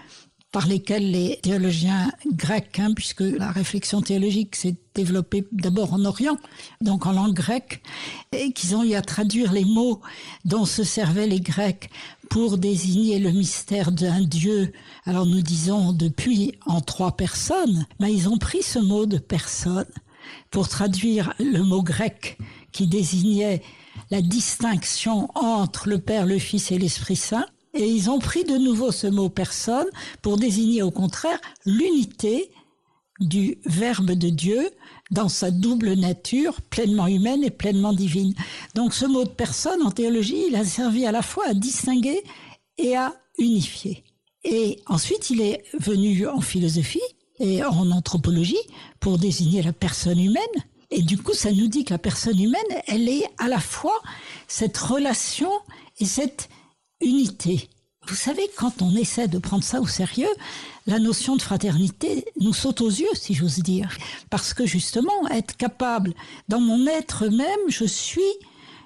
par 0.55 0.67
lesquelles 0.67 1.11
les 1.11 1.37
théologiens 1.43 2.09
grecs, 2.27 2.79
hein, 2.79 2.93
puisque 2.95 3.19
la 3.19 3.51
réflexion 3.51 4.01
théologique 4.01 4.55
s'est 4.55 4.77
développée 4.93 5.45
d'abord 5.51 5.93
en 5.93 6.05
Orient, 6.05 6.37
donc 6.79 7.05
en 7.05 7.11
langue 7.11 7.33
grecque, 7.33 7.83
et 8.31 8.53
qu'ils 8.53 8.73
ont 8.73 8.83
eu 8.85 8.93
à 8.93 9.01
traduire 9.01 9.51
les 9.51 9.65
mots 9.65 9.99
dont 10.45 10.63
se 10.63 10.85
servaient 10.85 11.27
les 11.27 11.41
Grecs 11.41 11.89
pour 12.29 12.57
désigner 12.57 13.19
le 13.19 13.31
mystère 13.31 13.91
d'un 13.91 14.21
Dieu. 14.21 14.71
Alors 15.03 15.25
nous 15.25 15.41
disons 15.41 15.91
depuis 15.91 16.53
en 16.65 16.79
trois 16.79 17.17
personnes, 17.17 17.85
mais 17.99 18.13
ils 18.13 18.29
ont 18.29 18.37
pris 18.37 18.63
ce 18.63 18.79
mot 18.79 19.05
de 19.05 19.17
personne 19.17 19.83
pour 20.51 20.69
traduire 20.69 21.33
le 21.37 21.63
mot 21.63 21.83
grec 21.83 22.37
qui 22.71 22.87
désignait 22.87 23.61
la 24.09 24.21
distinction 24.21 25.29
entre 25.35 25.89
le 25.89 25.99
Père, 25.99 26.25
le 26.25 26.39
Fils 26.39 26.71
et 26.71 26.77
l'Esprit 26.77 27.17
Saint. 27.17 27.45
Et 27.75 27.87
ils 27.87 28.09
ont 28.09 28.19
pris 28.19 28.45
de 28.45 28.57
nouveau 28.57 28.91
ce 28.91 29.07
mot 29.07 29.29
personne 29.29 29.87
pour 30.21 30.37
désigner 30.37 30.81
au 30.81 30.91
contraire 30.91 31.39
l'unité 31.65 32.51
du 33.19 33.57
Verbe 33.65 34.11
de 34.11 34.29
Dieu 34.29 34.69
dans 35.11 35.29
sa 35.29 35.51
double 35.51 35.93
nature, 35.93 36.61
pleinement 36.61 37.07
humaine 37.07 37.43
et 37.43 37.51
pleinement 37.51 37.93
divine. 37.93 38.33
Donc 38.75 38.93
ce 38.93 39.05
mot 39.05 39.23
de 39.23 39.29
personne 39.29 39.81
en 39.83 39.91
théologie, 39.91 40.45
il 40.47 40.55
a 40.55 40.65
servi 40.65 41.05
à 41.05 41.11
la 41.11 41.21
fois 41.21 41.47
à 41.47 41.53
distinguer 41.53 42.23
et 42.77 42.95
à 42.95 43.13
unifier. 43.37 44.03
Et 44.43 44.79
ensuite, 44.85 45.29
il 45.29 45.41
est 45.41 45.63
venu 45.79 46.27
en 46.27 46.41
philosophie 46.41 47.01
et 47.39 47.63
en 47.63 47.91
anthropologie 47.91 48.55
pour 48.99 49.17
désigner 49.17 49.61
la 49.61 49.73
personne 49.73 50.19
humaine. 50.19 50.43
Et 50.91 51.01
du 51.01 51.17
coup, 51.17 51.33
ça 51.33 51.51
nous 51.51 51.67
dit 51.67 51.83
que 51.83 51.93
la 51.93 51.99
personne 51.99 52.39
humaine, 52.39 52.61
elle 52.87 53.09
est 53.09 53.25
à 53.37 53.47
la 53.47 53.59
fois 53.59 53.99
cette 54.47 54.77
relation 54.77 55.51
et 55.99 56.05
cette 56.05 56.47
unité. 57.05 57.69
Vous 58.07 58.15
savez, 58.15 58.43
quand 58.57 58.81
on 58.81 58.95
essaie 58.95 59.27
de 59.27 59.39
prendre 59.39 59.63
ça 59.63 59.81
au 59.81 59.87
sérieux, 59.87 60.29
la 60.85 60.99
notion 60.99 61.37
de 61.37 61.41
fraternité 61.41 62.25
nous 62.39 62.53
saute 62.53 62.81
aux 62.81 62.89
yeux, 62.89 63.07
si 63.13 63.33
j'ose 63.33 63.59
dire. 63.59 63.97
Parce 64.29 64.53
que 64.53 64.65
justement, 64.65 65.27
être 65.31 65.57
capable, 65.57 66.13
dans 66.47 66.59
mon 66.59 66.85
être 66.85 67.27
même, 67.27 67.69
je 67.69 67.85
suis 67.85 68.21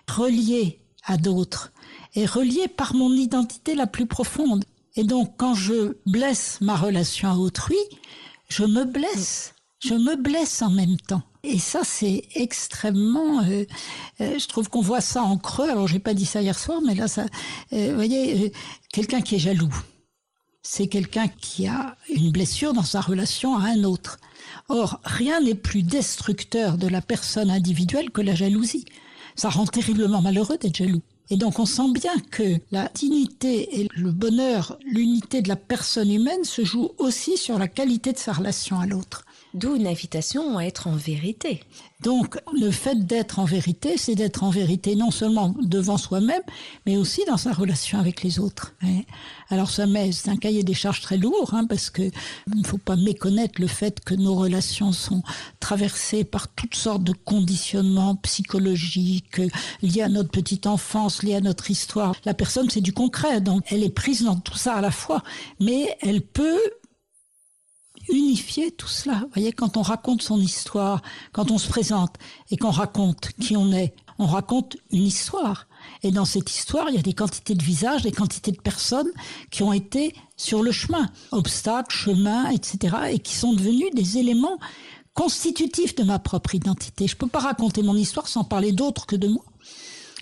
relié 0.07 0.79
à 1.03 1.17
d'autres 1.17 1.73
est 2.15 2.25
relié 2.25 2.67
par 2.67 2.95
mon 2.95 3.11
identité 3.13 3.75
la 3.75 3.88
plus 3.88 4.05
profonde. 4.05 4.65
Et 4.95 5.03
donc, 5.03 5.33
quand 5.38 5.53
je 5.53 5.97
blesse 6.05 6.59
ma 6.61 6.75
relation 6.75 7.29
à 7.29 7.35
autrui, 7.35 7.77
je 8.47 8.63
me 8.63 8.83
blesse. 8.83 9.53
Je 9.79 9.93
me 9.93 10.15
blesse 10.15 10.62
en 10.62 10.69
même 10.69 10.98
temps. 10.98 11.24
Et 11.43 11.57
ça, 11.57 11.81
c'est 11.86 12.24
extrêmement. 12.36 13.41
Euh, 13.43 13.65
euh, 14.19 14.38
je 14.38 14.48
trouve 14.48 14.69
qu'on 14.69 14.81
voit 14.81 15.00
ça 15.00 15.24
en 15.24 15.38
creux. 15.38 15.69
Alors, 15.69 15.88
j'ai 15.88 16.00
pas 16.00 16.13
dit 16.13 16.25
ça 16.25 16.41
hier 16.41 16.57
soir, 16.57 16.81
mais 16.86 16.95
là, 16.95 17.07
ça. 17.07 17.25
Euh, 17.71 17.89
vous 17.89 17.95
voyez, 17.95 18.51
quelqu'un 18.91 19.21
qui 19.21 19.36
est 19.36 19.39
jaloux, 19.39 19.74
c'est 20.62 20.88
quelqu'un 20.88 21.29
qui 21.29 21.67
a 21.67 21.95
une 22.09 22.31
blessure 22.31 22.74
dans 22.74 22.83
sa 22.83 23.00
relation 23.00 23.57
à 23.57 23.69
un 23.69 23.86
autre. 23.86 24.19
Or, 24.67 25.00
rien 25.05 25.39
n'est 25.39 25.55
plus 25.55 25.83
destructeur 25.83 26.77
de 26.77 26.88
la 26.88 27.01
personne 27.01 27.50
individuelle 27.50 28.12
que 28.12 28.21
la 28.21 28.36
jalousie. 28.36 28.86
Ça 29.36 29.50
rend 29.50 29.65
terriblement 29.65 30.21
malheureux 30.21 30.57
d'être 30.57 30.75
jaloux. 30.75 31.01
Et 31.31 31.38
donc 31.38 31.59
on 31.59 31.65
sent 31.65 31.91
bien 31.93 32.17
que 32.31 32.57
la 32.71 32.89
dignité 32.93 33.79
et 33.79 33.88
le 33.95 34.12
bonheur, 34.12 34.79
l'unité 34.83 35.43
de 35.43 35.48
la 35.48 35.55
personne 35.55 36.12
humaine 36.12 36.43
se 36.43 36.65
joue 36.65 36.89
aussi 36.98 37.38
sur 37.38 37.59
la 37.59 37.67
qualité 37.67 38.13
de 38.13 38.17
sa 38.17 38.33
relation 38.33 38.79
à 38.79 38.88
l'autre. 38.88 39.25
D'où 39.53 39.75
une 39.75 39.88
invitation 39.88 40.58
à 40.58 40.63
être 40.63 40.88
en 40.88 40.96
vérité. 40.96 41.62
Donc 42.01 42.39
le 42.58 42.72
fait 42.72 43.06
d'être 43.06 43.39
en 43.39 43.46
vérité, 43.46 43.98
c'est 43.98 44.15
d'être 44.15 44.44
en 44.44 44.51
vérité 44.51 44.96
non 44.96 45.12
seulement 45.12 45.53
devant 45.60 45.98
soi-même, 45.98 46.41
mais 46.86 46.96
aussi 46.96 47.25
dans 47.25 47.36
sa 47.36 47.51
relation 47.51 48.00
avec 48.00 48.24
les 48.24 48.39
autres. 48.39 48.74
Alors 49.50 49.70
ça 49.70 49.86
met, 49.86 50.12
c'est 50.13 50.29
un 50.29 50.38
cahier 50.38 50.63
des 50.63 50.74
charges 50.74 51.01
très 51.01 51.18
lourd, 51.18 51.53
hein, 51.53 51.65
parce 51.65 51.89
que 51.89 52.03
il 52.03 52.62
ne 52.62 52.65
faut 52.65 52.77
pas 52.77 52.96
méconnaître 52.96 53.60
le 53.60 53.68
fait 53.68 54.00
que 54.00 54.13
nos 54.13 54.36
relations 54.36 54.94
sont 54.94 55.24
traversées 55.60 56.24
par 56.24 56.48
toutes 56.48 56.75
sortes 56.75 57.03
de 57.03 57.13
conditionnements 57.13 58.15
psychologiques 58.15 59.41
liés 59.82 60.03
à 60.03 60.10
notre 60.10 60.29
petite 60.29 60.68
enfance, 60.68 61.22
liés 61.24 61.36
à 61.36 61.41
notre 61.41 61.70
histoire. 61.70 62.15
La 62.24 62.34
personne, 62.34 62.70
c'est 62.70 62.82
du 62.82 62.94
concret, 62.94 63.41
donc 63.41 63.63
elle 63.72 63.84
est 63.84 63.89
prise 63.89 64.24
dans 64.24 64.38
tout 64.38 64.58
ça 64.58 64.75
à 64.75 64.82
la 64.82 64.91
fois, 64.91 65.22
mais 65.60 65.98
elle 66.01 66.22
peut 66.22 66.62
unifier 68.12 68.72
tout 68.72 68.88
cela. 68.88 69.25
Voyez, 69.34 69.51
quand 69.51 69.78
on 69.78 69.82
raconte 69.82 70.22
son 70.22 70.39
histoire, 70.39 71.01
quand 71.32 71.51
on 71.51 71.58
se 71.58 71.68
présente 71.68 72.16
et 72.51 72.58
qu'on 72.58 72.72
raconte 72.72 73.32
qui 73.39 73.56
on 73.58 73.72
est, 73.72 73.94
on 74.18 74.25
raconte 74.25 74.78
une 74.92 75.04
histoire. 75.04 75.68
Et 76.04 76.12
dans 76.12 76.25
cette 76.25 76.51
histoire, 76.51 76.89
il 76.89 76.96
y 76.96 77.00
a 77.00 77.01
des 77.01 77.13
quantités 77.13 77.56
de 77.56 77.63
visages, 77.63 78.04
des 78.04 78.12
quantités 78.12 78.51
de 78.51 78.60
personnes 78.60 79.10
qui 79.50 79.63
ont 79.63 79.74
été 79.74 80.13
sur 80.36 80.62
le 80.62 80.72
chemin, 80.72 81.10
obstacles, 81.32 81.96
chemins, 81.96 82.50
etc., 82.50 82.96
et 83.12 83.20
qui 83.20 83.36
sont 83.36 83.54
devenus 83.54 83.92
des 83.94 84.18
éléments 84.18 84.60
constitutifs 85.13 85.96
de 85.96 86.04
ma 86.04 86.20
propre 86.20 86.56
identité. 86.56 87.08
Je 87.08 87.16
ne 87.16 87.18
peux 87.18 87.28
pas 87.28 87.39
raconter 87.39 87.82
mon 87.82 87.96
histoire 87.96 88.28
sans 88.28 88.44
parler 88.44 88.72
d'autres 88.72 89.06
que 89.06 89.16
de 89.16 89.28
moi. 89.28 89.44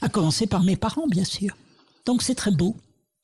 À 0.01 0.09
commencer 0.09 0.47
par 0.47 0.63
mes 0.63 0.75
parents, 0.75 1.07
bien 1.07 1.25
sûr. 1.25 1.57
Donc 2.05 2.21
c'est 2.21 2.35
très 2.35 2.51
beau. 2.51 2.75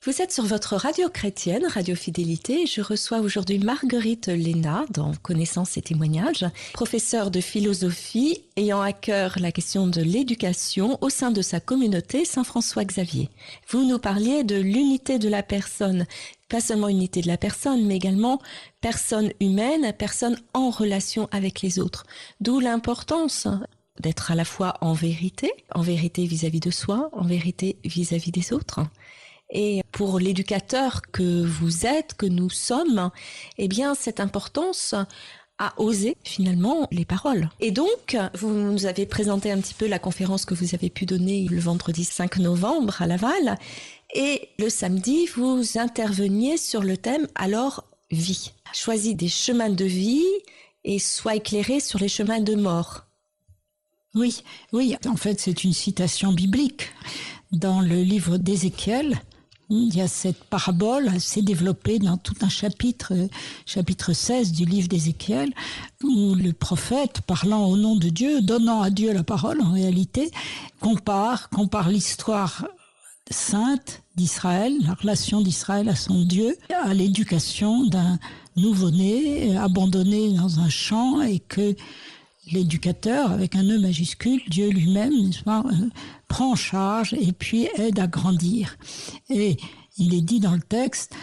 Vous 0.05 0.21
êtes 0.21 0.33
sur 0.33 0.43
votre 0.43 0.75
radio 0.75 1.07
chrétienne, 1.07 1.65
Radio 1.65 1.95
Fidélité. 1.95 2.65
Je 2.65 2.81
reçois 2.81 3.19
aujourd'hui 3.19 3.57
Marguerite 3.57 4.27
Léna 4.27 4.83
dans 4.89 5.13
Connaissance 5.21 5.77
et 5.77 5.81
témoignages, 5.81 6.45
professeure 6.73 7.31
de 7.31 7.39
philosophie 7.39 8.43
ayant 8.57 8.81
à 8.81 8.91
cœur 8.91 9.37
la 9.39 9.53
question 9.53 9.87
de 9.87 10.01
l'éducation 10.01 10.97
au 10.99 11.07
sein 11.09 11.31
de 11.31 11.41
sa 11.41 11.61
communauté 11.61 12.25
Saint-François 12.25 12.83
Xavier. 12.83 13.29
Vous 13.69 13.87
nous 13.87 13.97
parliez 13.97 14.43
de 14.43 14.57
l'unité 14.57 15.19
de 15.19 15.29
la 15.29 15.41
personne, 15.41 16.05
pas 16.49 16.59
seulement 16.59 16.89
unité 16.89 17.21
de 17.21 17.27
la 17.27 17.37
personne, 17.37 17.85
mais 17.85 17.95
également 17.95 18.41
personne 18.81 19.31
humaine, 19.39 19.93
personne 19.97 20.37
en 20.53 20.69
relation 20.69 21.29
avec 21.31 21.61
les 21.61 21.79
autres. 21.79 22.05
D'où 22.41 22.59
l'importance 22.59 23.47
d'être 24.01 24.31
à 24.31 24.35
la 24.35 24.43
fois 24.43 24.73
en 24.81 24.91
vérité, 24.91 25.53
en 25.73 25.81
vérité 25.81 26.25
vis-à-vis 26.25 26.59
de 26.59 26.71
soi, 26.71 27.09
en 27.13 27.23
vérité 27.23 27.77
vis-à-vis 27.85 28.31
-vis 28.31 28.33
des 28.33 28.51
autres. 28.51 28.81
Et 29.49 29.82
pour 29.93 30.19
l'éducateur 30.19 31.01
que 31.13 31.45
vous 31.45 31.85
êtes, 31.85 32.15
que 32.15 32.25
nous 32.25 32.49
sommes, 32.49 33.11
eh 33.57 33.67
bien, 33.69 33.95
cette 33.95 34.19
importance 34.19 34.95
à 35.59 35.73
oser 35.77 36.17
finalement 36.23 36.87
les 36.91 37.05
paroles. 37.05 37.49
Et 37.59 37.71
donc, 37.71 38.17
vous 38.33 38.49
nous 38.49 38.85
avez 38.85 39.05
présenté 39.05 39.51
un 39.51 39.61
petit 39.61 39.75
peu 39.75 39.87
la 39.87 39.99
conférence 39.99 40.45
que 40.45 40.55
vous 40.55 40.73
avez 40.75 40.89
pu 40.89 41.05
donner 41.05 41.47
le 41.49 41.59
vendredi 41.59 42.03
5 42.03 42.37
novembre 42.39 43.01
à 43.01 43.07
Laval. 43.07 43.57
Et 44.15 44.49
le 44.59 44.69
samedi, 44.69 45.27
vous 45.35 45.63
interveniez 45.75 46.57
sur 46.57 46.81
le 46.81 46.97
thème 46.97 47.27
alors 47.35 47.85
vie. 48.11 48.51
Choisis 48.73 49.15
des 49.15 49.29
chemins 49.29 49.69
de 49.69 49.85
vie 49.85 50.25
et 50.83 50.99
sois 50.99 51.35
éclairé 51.35 51.79
sur 51.79 51.99
les 51.99 52.09
chemins 52.09 52.41
de 52.41 52.55
mort. 52.55 53.05
Oui, 54.15 54.43
oui, 54.71 54.95
en 55.07 55.15
fait, 55.15 55.39
c'est 55.39 55.63
une 55.63 55.73
citation 55.73 56.33
biblique 56.33 56.91
dans 57.51 57.81
le 57.81 58.01
livre 58.01 58.37
d'Ézéchiel 58.37 59.21
il 59.69 59.95
y 59.95 60.01
a 60.01 60.07
cette 60.07 60.43
parabole 60.43 61.07
assez 61.09 61.41
développée 61.41 61.99
dans 61.99 62.17
tout 62.17 62.35
un 62.41 62.49
chapitre, 62.49 63.13
chapitre 63.65 64.13
16 64.13 64.51
du 64.51 64.65
livre 64.65 64.87
d'Ézéchiel, 64.87 65.53
où 66.03 66.35
le 66.35 66.53
prophète, 66.53 67.21
parlant 67.21 67.65
au 67.65 67.77
nom 67.77 67.95
de 67.95 68.09
Dieu, 68.09 68.41
donnant 68.41 68.81
à 68.81 68.89
Dieu 68.89 69.13
la 69.13 69.23
parole 69.23 69.61
en 69.61 69.71
réalité, 69.71 70.31
compare, 70.79 71.49
compare 71.49 71.89
l'histoire 71.89 72.67
sainte 73.29 74.03
d'Israël, 74.15 74.73
la 74.85 74.93
relation 74.93 75.41
d'Israël 75.41 75.89
à 75.89 75.95
son 75.95 76.23
Dieu, 76.23 76.57
à 76.85 76.93
l'éducation 76.93 77.85
d'un 77.85 78.19
nouveau-né 78.55 79.57
abandonné 79.57 80.33
dans 80.33 80.59
un 80.59 80.69
champ 80.69 81.21
et 81.21 81.39
que 81.39 81.75
l'éducateur, 82.51 83.31
avec 83.31 83.55
un 83.55 83.63
E 83.63 83.79
majuscule, 83.79 84.41
Dieu 84.49 84.69
lui-même, 84.69 85.13
n'est-ce 85.13 85.43
pas, 85.43 85.63
euh, 85.65 85.89
prend 86.33 86.53
en 86.53 86.55
charge 86.55 87.13
et 87.13 87.31
puis 87.31 87.69
aide 87.75 87.99
à 87.99 88.07
grandir. 88.07 88.75
Et 89.29 89.55
il 89.97 90.15
est 90.15 90.21
dit 90.21 90.39
dans 90.39 90.55
le 90.55 90.61
texte, 90.61 91.13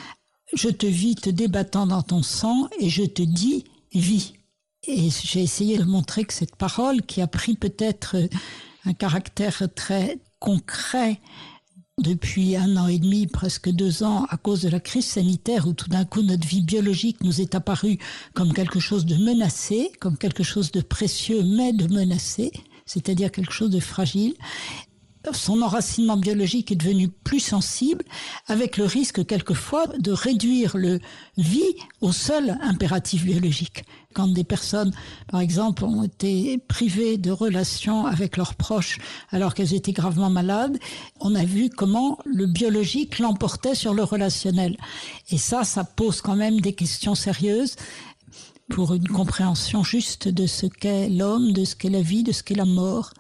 je 0.55 0.69
te 0.69 0.87
vis 0.87 1.17
te 1.17 1.31
débattant 1.31 1.89
dans 1.89 2.03
ton 2.03 2.23
sang 2.23 2.69
et 2.79 2.89
je 2.89 3.03
te 3.03 3.23
dis, 3.23 3.65
vis. 3.93 4.35
Et 4.87 5.11
j'ai 5.11 5.43
essayé 5.43 5.79
de 5.79 5.83
montrer 5.83 6.25
que 6.25 6.33
cette 6.33 6.55
parole, 6.55 7.03
qui 7.03 7.21
a 7.21 7.27
pris 7.27 7.57
peut-être 7.57 8.19
un 8.85 8.93
caractère 8.93 9.65
très 9.75 10.21
concret 10.39 11.21
depuis 11.99 12.55
un 12.55 12.77
an 12.77 12.87
et 12.87 13.01
demi, 13.01 13.27
presque 13.27 13.69
deux 13.69 14.05
ans, 14.05 14.27
à 14.31 14.37
cause 14.37 14.63
de 14.63 14.69
la 14.69 14.79
crise 14.79 15.07
sanitaire 15.07 15.67
où 15.67 15.73
tout 15.73 15.89
d'un 15.89 16.05
coup 16.05 16.23
notre 16.23 16.47
vie 16.47 16.63
biologique 16.63 17.25
nous 17.25 17.41
est 17.41 17.57
apparue 17.57 17.99
comme 18.33 18.53
quelque 18.53 18.79
chose 18.79 19.07
de 19.07 19.17
menacé, 19.17 19.91
comme 19.99 20.17
quelque 20.17 20.45
chose 20.45 20.71
de 20.71 20.83
précieux 20.83 21.43
mais 21.43 21.73
de 21.73 21.93
menacé, 21.93 22.53
c'est-à-dire 22.87 23.33
quelque 23.33 23.53
chose 23.53 23.71
de 23.71 23.81
fragile 23.81 24.37
son 25.33 25.63
enracinement 25.63 26.17
biologique 26.17 26.73
est 26.73 26.77
devenu 26.77 27.09
plus 27.09 27.41
sensible, 27.41 28.05
avec 28.47 28.77
le 28.77 28.85
risque 28.85 29.27
quelquefois 29.27 29.87
de 29.99 30.13
réduire 30.13 30.77
le 30.77 31.01
vie 31.37 31.77
au 32.01 32.13
seul 32.13 32.59
impératif 32.63 33.25
biologique. 33.25 33.85
Quand 34.13 34.29
des 34.29 34.45
personnes, 34.45 34.93
par 35.29 35.41
exemple, 35.41 35.85
ont 35.85 36.03
été 36.03 36.59
privées 36.59 37.17
de 37.17 37.31
relations 37.31 38.07
avec 38.07 38.37
leurs 38.37 38.55
proches 38.55 38.99
alors 39.31 39.55
qu'elles 39.55 39.75
étaient 39.75 39.93
gravement 39.93 40.31
malades, 40.31 40.79
on 41.21 41.35
a 41.35 41.45
vu 41.45 41.71
comment 41.71 42.19
le 42.25 42.47
biologique 42.47 43.21
l'emportait 43.21 43.77
sur 43.77 43.95
le 43.95 44.03
relationnel. 44.03 44.77
Et 45.31 45.39
ça, 45.39 45.63
ça 45.65 45.85
pose 45.85 46.23
quand 46.23 46.37
même 46.37 46.61
des 46.61 46.73
questions 46.73 47.15
sérieuses 47.15 47.77
pour 48.69 48.95
une 48.95 49.09
compréhension 49.09 49.85
juste 49.85 50.29
de 50.29 50.47
ce 50.47 50.67
qu'est 50.67 51.09
l'homme, 51.09 51.53
de 51.53 51.65
ce 51.65 51.77
qu'est 51.77 51.91
la 51.91 52.03
vie, 52.03 52.23
de 52.23 52.33
ce 52.33 52.43
qu'est 52.43 52.55
la 52.55 52.65
mort 52.65 53.11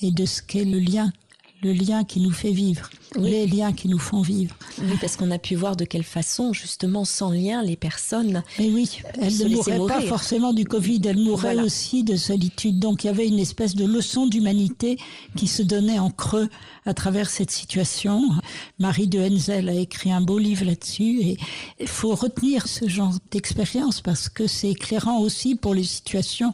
et 0.00 0.10
de 0.10 0.26
ce 0.26 0.42
qu'est 0.42 0.64
le 0.64 0.78
lien 0.78 1.12
le 1.64 1.72
lien 1.72 2.04
qui 2.04 2.20
nous 2.20 2.30
fait 2.30 2.52
vivre, 2.52 2.90
les 3.16 3.46
liens 3.46 3.72
qui 3.72 3.88
nous 3.88 3.98
font 3.98 4.20
vivre. 4.20 4.54
Oui, 4.78 4.96
parce 5.00 5.16
qu'on 5.16 5.30
a 5.30 5.38
pu 5.38 5.54
voir 5.54 5.76
de 5.76 5.86
quelle 5.86 6.04
façon, 6.04 6.52
justement, 6.52 7.06
sans 7.06 7.30
lien, 7.30 7.62
les 7.62 7.76
personnes. 7.76 8.42
Mais 8.58 8.68
oui, 8.68 9.00
elles 9.20 9.38
ne 9.38 9.48
mourraient 9.48 9.78
pas 9.88 10.02
forcément 10.02 10.52
du 10.52 10.66
Covid, 10.66 11.00
elles 11.06 11.18
mourraient 11.18 11.58
aussi 11.58 12.04
de 12.04 12.16
solitude. 12.16 12.78
Donc 12.78 13.04
il 13.04 13.06
y 13.06 13.10
avait 13.10 13.26
une 13.26 13.38
espèce 13.38 13.74
de 13.74 13.86
leçon 13.86 14.26
d'humanité 14.26 14.98
qui 15.36 15.46
se 15.46 15.62
donnait 15.62 15.98
en 15.98 16.10
creux 16.10 16.50
à 16.84 16.92
travers 16.92 17.30
cette 17.30 17.50
situation. 17.50 18.22
Marie 18.78 19.08
de 19.08 19.18
Henzel 19.18 19.70
a 19.70 19.74
écrit 19.74 20.12
un 20.12 20.20
beau 20.20 20.38
livre 20.38 20.66
là-dessus 20.66 21.22
et 21.22 21.38
il 21.80 21.88
faut 21.88 22.14
retenir 22.14 22.68
ce 22.68 22.88
genre 22.88 23.14
d'expérience 23.30 24.02
parce 24.02 24.28
que 24.28 24.46
c'est 24.46 24.70
éclairant 24.70 25.20
aussi 25.20 25.54
pour 25.54 25.74
les 25.74 25.84
situations 25.84 26.52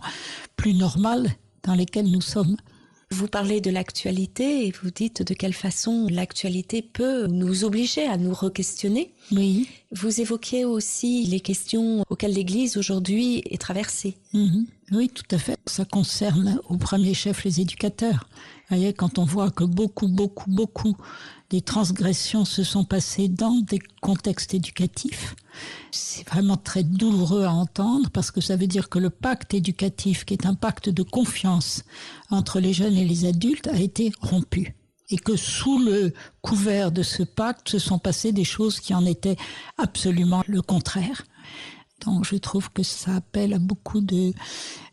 plus 0.55 0.75
normales 0.75 1.31
dans 1.65 1.75
lesquelles 1.75 2.11
nous 2.11 2.21
sommes. 2.21 2.57
Vous 3.13 3.27
parlez 3.27 3.61
de 3.61 3.71
l'actualité 3.71 4.67
et 4.67 4.73
vous 4.83 4.91
dites 4.93 5.23
de 5.27 5.35
quelle 5.35 5.53
façon 5.53 6.07
l'actualité 6.09 6.81
peut 6.81 7.27
nous 7.27 7.65
obliger 7.65 8.07
à 8.07 8.17
nous 8.17 8.33
re-questionner. 8.33 9.13
Oui. 9.33 9.69
Vous 9.91 10.21
évoquiez 10.21 10.65
aussi 10.65 11.25
les 11.25 11.41
questions 11.41 12.05
auxquelles 12.09 12.35
l'Église 12.35 12.77
aujourd'hui 12.77 13.43
est 13.51 13.61
traversée. 13.61 14.17
Mhm. 14.33 14.67
Oui, 14.93 15.09
tout 15.09 15.25
à 15.33 15.39
fait. 15.39 15.59
Ça 15.67 15.85
concerne 15.85 16.61
au 16.69 16.77
premier 16.77 17.13
chef 17.13 17.43
les 17.43 17.61
éducateurs. 17.61 18.29
Vous 18.69 18.77
voyez, 18.77 18.93
quand 18.93 19.19
on 19.19 19.25
voit 19.25 19.51
que 19.51 19.65
beaucoup, 19.65 20.07
beaucoup, 20.07 20.49
beaucoup 20.49 20.97
des 21.51 21.61
transgressions 21.61 22.45
se 22.45 22.63
sont 22.63 22.85
passées 22.85 23.29
dans 23.29 23.61
des 23.61 23.81
contextes 24.01 24.55
éducatifs, 24.55 25.35
c'est 25.91 26.27
vraiment 26.29 26.57
très 26.57 26.85
douloureux 26.85 27.45
à 27.45 27.53
entendre 27.53 28.09
parce 28.11 28.31
que 28.31 28.41
ça 28.41 28.57
veut 28.57 28.69
dire 28.69 28.89
que 28.89 29.01
le 29.01 29.11
pacte 29.11 29.53
éducatif, 29.53 30.25
qui 30.25 30.35
est 30.35 30.47
un 30.47 30.55
pacte 30.55 30.89
de 30.89 31.03
confiance 31.03 31.83
entre 32.31 32.61
les 32.61 32.73
jeunes 32.73 32.97
et 32.97 33.05
les 33.05 33.25
adultes, 33.25 33.67
a 33.69 33.79
été 33.79 34.13
rompu. 34.21 34.75
et 35.13 35.19
que 35.19 35.35
sous 35.35 35.81
le 35.81 36.13
couvert 36.41 36.93
de 36.93 37.03
ce 37.03 37.25
pacte 37.25 37.69
se 37.69 37.81
sont 37.81 37.99
passées 37.99 38.31
des 38.31 38.45
choses 38.45 38.79
qui 38.79 38.95
en 38.95 39.05
étaient 39.05 39.37
absolument 39.77 40.45
le 40.47 40.63
contraire. 40.63 41.25
Donc 42.05 42.25
je 42.25 42.37
trouve 42.37 42.71
que 42.71 42.85
ça 42.85 43.17
appelle 43.17 43.53
à 43.53 43.59
beaucoup 43.59 44.01
de 44.01 44.33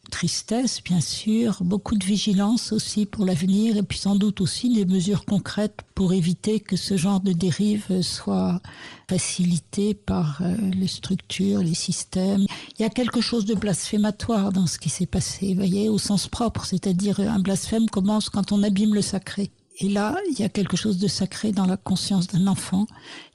tristesse, 0.10 0.82
bien 0.84 1.02
sûr, 1.02 1.58
beaucoup 1.62 1.96
de 1.96 2.06
vigilance 2.06 2.72
aussi 2.72 3.06
pour 3.06 3.26
l'avenir 3.26 3.78
et 3.78 3.84
puis 3.84 3.98
sans 3.98 4.16
doute 4.16 4.42
aussi 4.42 4.74
des 4.74 4.86
mesures 4.86 5.26
concrètes 5.26 5.82
pour 5.96 6.14
éviter 6.14 6.60
que 6.60 6.76
ce 6.76 6.98
genre 6.98 7.20
de 7.20 7.34
dérive 7.34 8.02
soit 8.02 8.62
facilité 9.10 9.94
par 9.94 10.42
euh, 10.42 10.56
les 10.74 10.88
structures, 10.88 11.60
les 11.60 11.74
systèmes. 11.74 12.46
Il 12.78 12.82
y 12.82 12.86
a 12.86 12.90
quelque 12.90 13.22
chose 13.22 13.46
de 13.46 13.56
blasphématoire 13.56 14.52
dans 14.52 14.68
ce 14.68 14.80
qui 14.80 14.90
s'est 14.90 15.06
passé, 15.06 15.54
voyez, 15.54 15.90
au 15.90 15.98
sens 15.98 16.28
propre, 16.28 16.66
c'est-à-dire 16.66 17.20
un 17.20 17.40
blasphème 17.40 17.88
commence 17.90 18.30
quand 18.30 18.52
on 18.52 18.64
abîme 18.64 18.94
le 18.94 19.02
sacré. 19.02 19.52
Et 19.80 19.90
là, 19.90 20.18
il 20.32 20.40
y 20.40 20.44
a 20.44 20.50
quelque 20.50 20.76
chose 20.76 20.98
de 20.98 21.08
sacré 21.08 21.52
dans 21.52 21.68
la 21.68 21.78
conscience 21.78 22.28
d'un 22.28 22.48
enfant, 22.48 22.88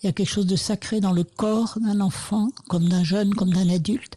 il 0.03 0.07
y 0.07 0.09
a 0.09 0.13
quelque 0.13 0.29
chose 0.29 0.47
de 0.47 0.57
sacré 0.57 1.01
dans 1.01 1.13
le 1.13 1.23
corps 1.23 1.79
d'un 1.81 2.01
enfant, 2.01 2.51
comme 2.69 2.89
d'un 2.89 3.05
jeune, 3.05 3.33
comme 3.33 3.53
d'un 3.53 3.69
adulte. 3.69 4.17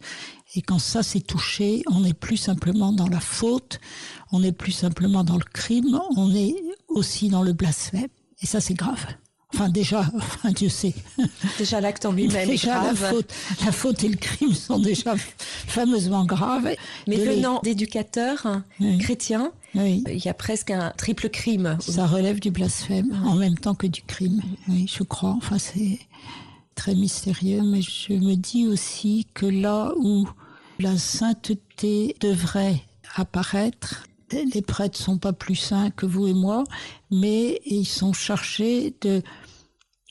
Et 0.54 0.62
quand 0.62 0.78
ça 0.78 1.02
s'est 1.02 1.20
touché, 1.20 1.82
on 1.90 2.00
n'est 2.00 2.14
plus 2.14 2.36
simplement 2.36 2.92
dans 2.92 3.08
la 3.08 3.20
faute, 3.20 3.80
on 4.32 4.40
n'est 4.40 4.52
plus 4.52 4.72
simplement 4.72 5.24
dans 5.24 5.36
le 5.36 5.44
crime, 5.44 6.00
on 6.16 6.34
est 6.34 6.54
aussi 6.88 7.28
dans 7.28 7.42
le 7.42 7.52
blasphème. 7.52 8.08
Et 8.42 8.46
ça, 8.46 8.60
c'est 8.60 8.74
grave. 8.74 9.06
Enfin, 9.54 9.68
déjà, 9.68 10.00
enfin, 10.16 10.52
Dieu 10.52 10.68
sait. 10.68 10.94
Déjà, 11.58 11.80
l'acte 11.80 12.04
en 12.04 12.12
lui-même 12.12 12.50
est 12.50 12.62
grave. 12.62 13.00
La 13.00 13.10
faute, 13.10 13.34
la 13.64 13.72
faute 13.72 14.04
et 14.04 14.08
le 14.08 14.16
crime 14.16 14.54
sont 14.54 14.78
déjà 14.78 15.14
fameusement 15.16 16.24
graves. 16.24 16.68
Mais 17.06 17.16
venant 17.16 17.60
d'éducateurs 17.62 18.46
chrétiens, 19.00 19.52
il 19.74 20.24
y 20.24 20.28
a 20.28 20.34
presque 20.34 20.70
un 20.70 20.92
triple 20.96 21.28
crime. 21.28 21.76
Ça 21.80 22.06
relève 22.06 22.40
du 22.40 22.50
blasphème 22.50 23.20
en 23.24 23.34
même 23.34 23.58
temps 23.58 23.74
que 23.74 23.86
du 23.86 24.02
crime. 24.02 24.42
Oui, 24.68 24.86
je 24.92 25.02
crois. 25.02 25.34
Enfin, 25.36 25.58
c'est 25.58 25.98
très 26.76 26.94
mystérieux, 26.94 27.62
mais 27.62 27.82
je 27.82 28.12
me 28.12 28.36
dis 28.36 28.68
aussi 28.68 29.26
que 29.34 29.46
là 29.46 29.92
où 29.96 30.28
la 30.78 30.96
sainteté 30.96 32.14
devrait 32.20 32.80
apparaître, 33.16 34.06
les 34.30 34.62
prêtres 34.62 34.98
sont 34.98 35.18
pas 35.18 35.32
plus 35.32 35.56
saints 35.56 35.90
que 35.90 36.06
vous 36.06 36.28
et 36.28 36.34
moi, 36.34 36.62
mais 37.10 37.60
ils 37.64 37.86
sont 37.86 38.12
chargés 38.12 38.94
de 39.00 39.22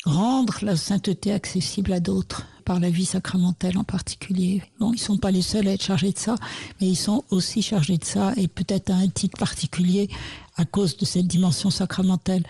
rendre 0.04 0.58
la 0.62 0.76
sainteté 0.76 1.32
accessible 1.32 1.94
à 1.94 2.00
d'autres 2.00 2.46
par 2.66 2.80
la 2.80 2.90
vie 2.90 3.06
sacramentelle 3.06 3.78
en 3.78 3.84
particulier. 3.84 4.64
Bon, 4.80 4.92
ils 4.92 5.00
sont 5.00 5.18
pas 5.18 5.32
les 5.32 5.44
seuls 5.44 5.68
à 5.68 5.74
être 5.74 5.84
chargés 5.84 6.12
de 6.12 6.18
ça, 6.18 6.36
mais 6.82 6.88
ils 6.88 6.96
sont 6.96 7.24
aussi 7.30 7.62
chargés 7.62 7.98
de 7.98 8.06
ça 8.06 8.34
et 8.38 8.48
peut-être 8.48 8.90
à 8.90 8.96
un 8.96 9.08
titre 9.08 9.38
particulier 9.38 10.10
à 10.56 10.66
cause 10.66 10.98
de 10.98 11.06
cette 11.06 11.28
dimension 11.28 11.70
sacramentelle. 11.70 12.44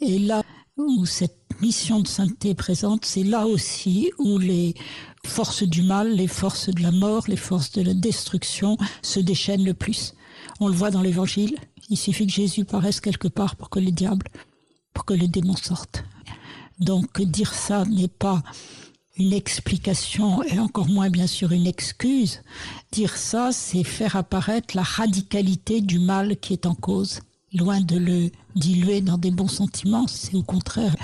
Et 0.00 0.18
là 0.18 0.42
où 0.76 1.06
cette 1.06 1.41
mission 1.62 2.00
de 2.00 2.08
sainteté 2.08 2.54
présente, 2.54 3.04
c'est 3.04 3.22
là 3.22 3.46
aussi 3.46 4.10
où 4.18 4.38
les 4.38 4.74
forces 5.24 5.62
du 5.62 5.82
mal, 5.82 6.12
les 6.12 6.26
forces 6.26 6.68
de 6.68 6.82
la 6.82 6.90
mort, 6.90 7.24
les 7.28 7.36
forces 7.36 7.70
de 7.72 7.82
la 7.82 7.94
destruction 7.94 8.76
se 9.00 9.20
déchaînent 9.20 9.64
le 9.64 9.72
plus. 9.72 10.14
On 10.58 10.66
le 10.66 10.74
voit 10.74 10.90
dans 10.90 11.02
l'évangile. 11.02 11.56
Il 11.88 11.96
suffit 11.96 12.26
que 12.26 12.32
Jésus 12.32 12.64
paraisse 12.64 13.00
quelque 13.00 13.28
part 13.28 13.54
pour 13.54 13.70
que 13.70 13.78
les 13.78 13.92
diables, 13.92 14.26
pour 14.92 15.04
que 15.04 15.14
les 15.14 15.28
démons 15.28 15.56
sortent. 15.56 16.04
Donc 16.80 17.22
dire 17.22 17.54
ça 17.54 17.84
n'est 17.84 18.08
pas 18.08 18.42
une 19.16 19.32
explication 19.32 20.42
et 20.42 20.58
encore 20.58 20.88
moins 20.88 21.10
bien 21.10 21.28
sûr 21.28 21.52
une 21.52 21.66
excuse. 21.66 22.42
Dire 22.90 23.16
ça, 23.16 23.52
c'est 23.52 23.84
faire 23.84 24.16
apparaître 24.16 24.74
la 24.74 24.82
radicalité 24.82 25.80
du 25.80 26.00
mal 26.00 26.36
qui 26.38 26.54
est 26.54 26.66
en 26.66 26.74
cause. 26.74 27.20
Loin 27.54 27.80
de 27.80 27.96
le 27.96 28.30
diluer 28.54 29.00
dans 29.00 29.18
des 29.18 29.30
bons 29.30 29.48
sentiments, 29.48 30.06
c'est 30.06 30.34
au 30.34 30.42
contraire, 30.42 30.96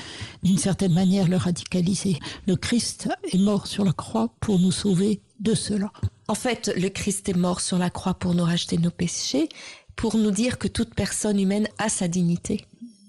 d'une 0.43 0.59
certaine 0.59 0.93
manière, 0.93 1.29
le 1.29 1.37
radicaliser. 1.37 2.19
Le 2.47 2.57
Christ 2.57 3.09
est 3.33 3.39
mort 3.39 3.67
sur 3.67 3.85
la 3.85 3.93
croix 3.93 4.31
pour 4.41 4.59
nous 4.59 4.73
sauver 4.73 5.21
de 5.41 5.55
cela. 5.55 5.93
En 6.27 6.35
fait, 6.35 6.73
le 6.77 6.89
Christ 6.89 7.29
est 7.29 7.37
mort 7.37 7.61
sur 7.61 7.79
la 7.79 7.91
croix 7.91 8.15
pour 8.15 8.35
nous 8.35 8.45
racheter 8.45 8.79
nos 8.79 8.91
péchés, 8.91 9.49
pour 9.97 10.17
nous 10.17 10.31
dire 10.31 10.59
que 10.59 10.69
toute 10.69 10.95
personne 10.95 11.39
humaine 11.39 11.69
a 11.79 11.89
sa 11.89 12.09
dignité. 12.09 12.65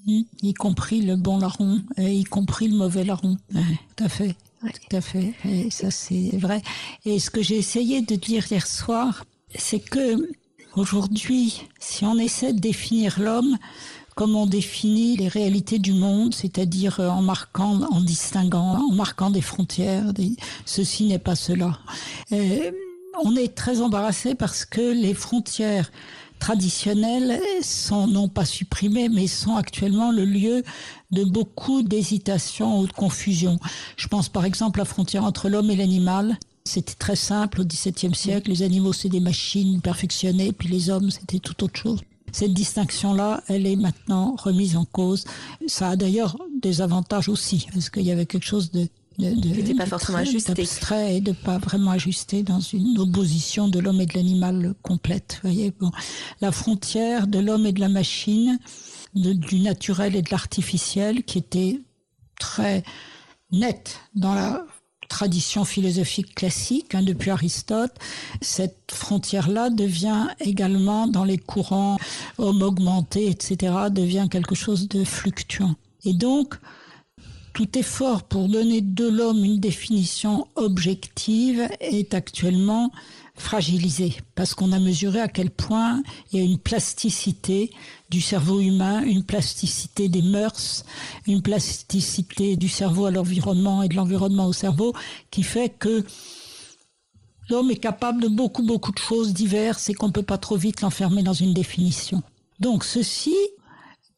Mmh. 0.08 0.22
y 0.42 0.54
compris 0.54 1.02
le 1.02 1.18
bon 1.18 1.38
larron, 1.40 1.82
et 1.98 2.14
y 2.14 2.24
compris 2.24 2.68
le 2.68 2.78
mauvais 2.78 3.04
larron. 3.04 3.38
tout 3.52 4.04
à 4.04 4.10
fait. 4.10 4.36
Tout 4.62 4.96
à 4.96 5.02
fait. 5.02 5.34
Et 5.46 5.70
ça, 5.70 5.92
c'est 5.92 6.36
vrai. 6.38 6.62
Et 7.06 7.20
ce 7.20 7.30
que 7.30 7.42
j'ai 7.42 7.58
essayé 7.58 8.02
de 8.02 8.16
dire 8.16 8.46
hier 8.50 8.66
soir, 8.66 9.26
c'est 9.56 9.80
que 9.80 10.30
aujourd'hui, 10.76 11.68
si 11.80 12.06
on 12.06 12.18
essaie 12.18 12.54
de 12.54 12.60
définir 12.60 13.20
l'homme 13.20 13.58
comme 14.16 14.36
on 14.36 14.48
définit 14.48 15.16
les 15.16 15.30
réalités 15.30 15.80
du 15.80 15.94
monde, 15.94 16.36
c'est-à-dire 16.36 17.00
en 17.00 17.22
marquant, 17.22 17.80
en 17.90 18.02
distinguant, 18.02 18.78
en 18.90 18.94
marquant 18.94 19.30
des 19.30 19.40
frontières, 19.40 20.12
ceci 20.66 21.06
n'est 21.06 21.20
pas 21.20 21.36
cela. 21.36 21.80
Euh, 22.34 22.70
on 23.24 23.38
est 23.38 23.56
très 23.56 23.80
embarrassé 23.80 24.36
parce 24.36 24.66
que 24.66 24.82
les 24.82 25.14
frontières 25.14 25.90
traditionnelles 26.40 27.40
sont 27.62 28.08
non 28.08 28.28
pas 28.28 28.46
supprimées, 28.46 29.10
mais 29.10 29.28
sont 29.28 29.56
actuellement 29.56 30.12
le 30.12 30.26
lieu 30.26 30.64
de 31.12 31.24
beaucoup 31.24 31.82
d'hésitations 31.82 32.80
ou 32.80 32.88
de 32.88 32.94
confusion. 32.94 33.58
Je 33.98 34.08
pense 34.08 34.30
par 34.30 34.46
exemple 34.46 34.80
à 34.80 34.84
la 34.84 34.86
frontière 34.86 35.24
entre 35.24 35.50
l'homme 35.50 35.70
et 35.70 35.76
l'animal. 35.76 36.38
C'était 36.70 36.94
très 36.94 37.16
simple 37.16 37.62
au 37.62 37.66
XVIIe 37.66 38.14
siècle. 38.14 38.52
Les 38.52 38.62
animaux, 38.62 38.94
c'est 38.94 39.10
des 39.10 39.20
machines 39.20 39.82
perfectionnées, 39.82 40.52
puis 40.52 40.70
les 40.70 40.92
hommes, 40.92 41.10
c'était 41.10 41.40
tout 41.40 41.64
autre 41.64 41.80
chose. 41.80 42.00
Cette 42.32 42.54
distinction-là, 42.54 43.42
elle 43.48 43.66
est 43.66 43.76
maintenant 43.76 44.36
remise 44.38 44.78
en 44.78 44.86
cause. 44.86 45.26
Ça 45.66 45.90
a 45.90 45.96
d'ailleurs 45.96 46.38
des 46.62 46.82
avantages 46.82 47.28
aussi, 47.28 47.66
parce 47.74 47.90
qu'il 47.90 48.04
y 48.04 48.12
avait 48.12 48.28
quelque 48.28 48.46
chose 48.46 48.70
de 48.70 48.88
de, 49.18 49.74
pas 49.78 49.86
forcément 49.86 50.20
ajusté. 50.20 50.52
Abstrait 50.52 51.18
et 51.18 51.22
de 51.22 51.34
pas 51.34 51.58
vraiment 51.58 51.92
ajusté 51.92 52.42
dans 52.42 52.62
une 52.62 52.98
opposition 53.00 53.68
de 53.68 53.80
l'homme 53.80 54.00
et 54.00 54.06
de 54.06 54.14
l'animal 54.14 54.76
complète. 54.82 55.40
Voyez, 55.42 55.74
bon, 55.78 55.92
la 56.40 56.54
frontière 56.54 57.28
de 57.28 57.40
l'homme 57.40 57.66
et 57.66 57.74
de 57.74 57.82
la 57.82 57.90
machine, 57.90 58.60
du 59.16 59.60
naturel 59.60 60.16
et 60.16 60.22
de 60.22 60.32
l'artificiel, 60.32 61.24
qui 61.24 61.40
était 61.40 61.82
très 62.40 62.84
nette 63.52 64.00
dans 64.16 64.34
la 64.36 64.66
tradition 65.10 65.66
philosophique 65.66 66.34
classique, 66.36 66.96
hein, 66.96 67.02
depuis 67.02 67.32
Aristote, 67.32 67.92
cette 68.42 68.92
frontière-là 68.92 69.70
devient 69.70 70.28
également 70.40 71.08
dans 71.08 71.26
les 71.26 71.38
courants 71.38 71.98
homme 72.38 72.62
augmenté, 72.62 73.28
etc., 73.28 73.74
devient 73.92 74.28
quelque 74.32 74.56
chose 74.56 74.88
de 74.88 75.04
fluctuant. 75.04 75.76
Et 76.06 76.14
donc, 76.14 76.56
tout 77.54 77.78
effort 77.78 78.24
pour 78.24 78.48
donner 78.48 78.80
de 78.80 79.08
l'homme 79.08 79.44
une 79.44 79.60
définition 79.60 80.48
objective 80.56 81.68
est 81.82 82.14
actuellement 82.14 82.92
fragilisé 83.36 84.16
parce 84.36 84.54
qu'on 84.54 84.72
a 84.72 84.80
mesuré 84.80 85.20
à 85.20 85.28
quel 85.28 85.50
point 85.50 86.04
il 86.32 86.40
y 86.40 86.42
a 86.42 86.46
une 86.46 86.60
plasticité 86.60 87.72
du 88.10 88.22
cerveau 88.22 88.60
humain, 88.60 89.04
une 89.04 89.24
plasticité 89.24 90.10
des 90.10 90.22
mœurs, 90.22 90.84
une 91.28 91.42
plasticité 91.42 92.56
du 92.56 92.68
cerveau 92.68 93.06
à 93.06 93.12
l'environnement 93.12 93.84
et 93.84 93.88
de 93.88 93.96
l'environnement 93.96 94.48
au 94.48 94.54
cerveau 94.54 94.94
qui 95.32 95.44
fait 95.44 95.70
que 95.70 96.04
l'homme 97.50 97.72
est 97.72 97.78
capable 97.78 98.22
de 98.22 98.28
beaucoup 98.28 98.64
beaucoup 98.64 98.92
de 98.92 99.00
choses 99.00 99.34
diverses 99.34 99.90
et 99.90 99.94
qu'on 99.94 100.08
ne 100.08 100.12
peut 100.12 100.24
pas 100.24 100.38
trop 100.38 100.58
vite 100.58 100.82
l'enfermer 100.82 101.24
dans 101.24 101.34
une 101.34 101.54
définition. 101.54 102.24
Donc 102.60 102.84
ceci 102.84 103.36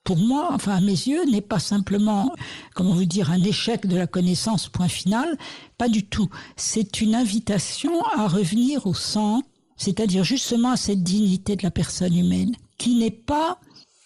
pour 0.03 0.17
moi, 0.17 0.49
enfin 0.51 0.77
à 0.77 0.81
mes 0.81 0.91
yeux, 0.91 1.25
n'est 1.29 1.41
pas 1.41 1.59
simplement, 1.59 2.33
comment 2.73 2.93
vous 2.93 3.05
dire, 3.05 3.29
un 3.29 3.41
échec 3.43 3.85
de 3.85 3.95
la 3.95 4.07
connaissance, 4.07 4.67
point 4.67 4.87
final, 4.87 5.37
pas 5.77 5.89
du 5.89 6.05
tout. 6.05 6.29
C'est 6.55 7.01
une 7.01 7.13
invitation 7.13 8.01
à 8.15 8.27
revenir 8.27 8.87
au 8.87 8.95
centre, 8.95 9.47
c'est-à-dire 9.77 10.23
justement 10.23 10.71
à 10.71 10.77
cette 10.77 11.03
dignité 11.03 11.55
de 11.55 11.63
la 11.63 11.71
personne 11.71 12.17
humaine, 12.17 12.55
qui 12.77 12.95
n'est 12.95 13.11
pas 13.11 13.59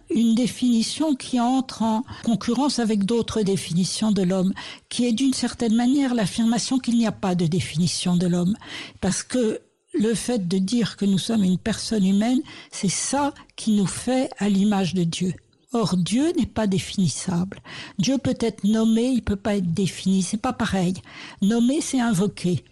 une 0.10 0.36
définition 0.36 1.16
qui 1.16 1.40
entre 1.40 1.84
en 1.84 2.04
concurrence 2.24 2.80
avec 2.80 3.06
d'autres 3.06 3.42
définitions 3.42 4.12
de 4.12 4.22
l'homme, 4.22 4.54
qui 4.90 5.06
est 5.06 5.14
d'une 5.14 5.34
certaine 5.34 5.76
manière 5.76 6.14
l'affirmation 6.14 6.80
qu'il 6.80 6.98
n'y 6.98 7.08
a 7.08 7.12
pas 7.12 7.36
de 7.36 7.46
définition 7.46 8.16
de 8.16 8.28
l'homme, 8.28 8.56
parce 9.02 9.24
que 9.24 9.62
le 9.94 10.14
fait 10.14 10.48
de 10.48 10.58
dire 10.58 10.98
que 10.98 11.06
nous 11.06 11.18
sommes 11.18 11.44
une 11.44 11.58
personne 11.58 12.06
humaine, 12.06 12.42
c'est 12.72 12.90
ça 12.90 13.34
qui 13.56 13.72
nous 13.72 13.88
fait 13.88 14.30
à 14.38 14.50
l'image 14.50 14.94
de 14.94 15.04
Dieu. 15.04 15.34
Or, 15.72 15.98
Dieu 15.98 16.32
n'est 16.38 16.46
pas 16.46 16.68
définissable. 16.68 17.60
Dieu 18.00 18.18
peut 18.18 18.38
être 18.40 18.64
nommé, 18.64 19.08
il 19.08 19.22
peut 19.22 19.36
pas 19.36 19.58
être 19.58 19.74
défini. 19.74 20.24
C'est 20.24 20.38
pas 20.38 20.54
pareil. 20.54 20.94
Nommer, 21.42 21.82
c'est 21.82 22.00
invoquer. 22.00 22.64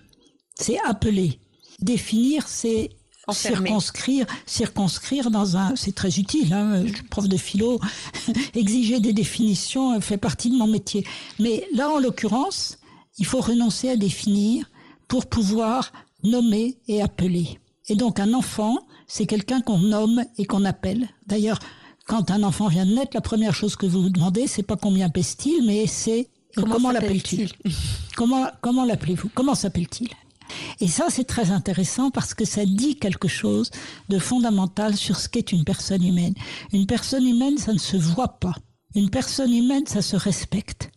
C'est 0.55 0.79
appeler. 0.85 1.39
Définir, 1.81 2.47
c'est 2.47 2.91
circonscrire, 3.31 4.25
circonscrire 4.45 5.31
dans 5.31 5.55
un, 5.57 5.75
c'est 5.75 5.95
très 5.95 6.19
utile, 6.19 6.53
hein, 6.53 6.83
prof 7.09 7.27
de 7.29 7.37
philo, 7.37 7.79
exiger 8.55 8.99
des 8.99 9.13
définitions 9.13 9.99
fait 10.01 10.17
partie 10.17 10.49
de 10.49 10.55
mon 10.57 10.67
métier. 10.67 11.05
Mais 11.39 11.65
là, 11.73 11.89
en 11.89 11.99
l'occurrence, 11.99 12.77
il 13.17 13.25
faut 13.25 13.39
renoncer 13.39 13.89
à 13.89 13.95
définir 13.95 14.65
pour 15.07 15.25
pouvoir 15.27 15.91
nommer 16.23 16.77
et 16.87 17.01
appeler. 17.01 17.59
Et 17.87 17.95
donc, 17.95 18.19
un 18.19 18.33
enfant, 18.33 18.77
c'est 19.07 19.25
quelqu'un 19.25 19.61
qu'on 19.61 19.77
nomme 19.79 20.23
et 20.37 20.45
qu'on 20.45 20.65
appelle. 20.65 21.07
D'ailleurs, 21.27 21.59
Quand 22.05 22.31
un 22.31 22.43
enfant 22.43 22.67
vient 22.67 22.85
de 22.85 22.93
naître, 22.93 23.11
la 23.13 23.21
première 23.21 23.55
chose 23.55 23.75
que 23.77 23.85
vous 23.85 24.01
vous 24.01 24.09
demandez, 24.09 24.45
c'est 24.47 24.63
pas 24.63 24.75
combien 24.75 25.09
pèse-t-il, 25.09 25.65
mais 25.65 25.87
c'est 25.87 26.27
comment, 26.53 26.73
comment 26.75 26.91
l'appelle-t-il? 26.91 27.49
Comment, 28.17 28.47
comment 28.61 28.83
l'appelez-vous? 28.83 29.29
Comment 29.33 29.55
s'appelle-t-il? 29.55 30.09
Et 30.79 30.87
ça, 30.87 31.07
c'est 31.09 31.23
très 31.23 31.51
intéressant 31.51 32.11
parce 32.11 32.33
que 32.33 32.45
ça 32.45 32.65
dit 32.65 32.97
quelque 32.97 33.27
chose 33.27 33.71
de 34.09 34.19
fondamental 34.19 34.95
sur 34.95 35.19
ce 35.19 35.29
qu'est 35.29 35.51
une 35.51 35.63
personne 35.63 36.03
humaine. 36.03 36.33
Une 36.71 36.85
personne 36.85 37.27
humaine, 37.27 37.57
ça 37.57 37.73
ne 37.73 37.79
se 37.79 37.97
voit 37.97 38.39
pas. 38.39 38.55
Une 38.95 39.09
personne 39.09 39.53
humaine, 39.53 39.87
ça 39.87 40.01
se 40.01 40.15
respecte. 40.15 40.91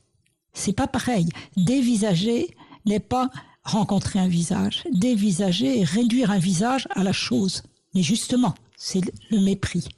C'est 0.53 0.73
pas 0.73 0.87
pareil. 0.87 1.29
Dévisager 1.57 2.57
n'est 2.85 3.01
pas 3.01 3.31
rencontrer 3.63 4.19
un 4.19 4.29
visage. 4.29 4.85
Dévisager 4.93 5.81
et 5.81 5.85
réduire 5.85 6.31
un 6.31 6.39
visage 6.39 6.89
à 6.91 7.03
la 7.03 7.13
chose. 7.13 7.63
Mais 7.95 8.03
justement, 8.03 8.55
c'est 8.77 9.03
le 9.31 9.41
mépris. 9.41 9.89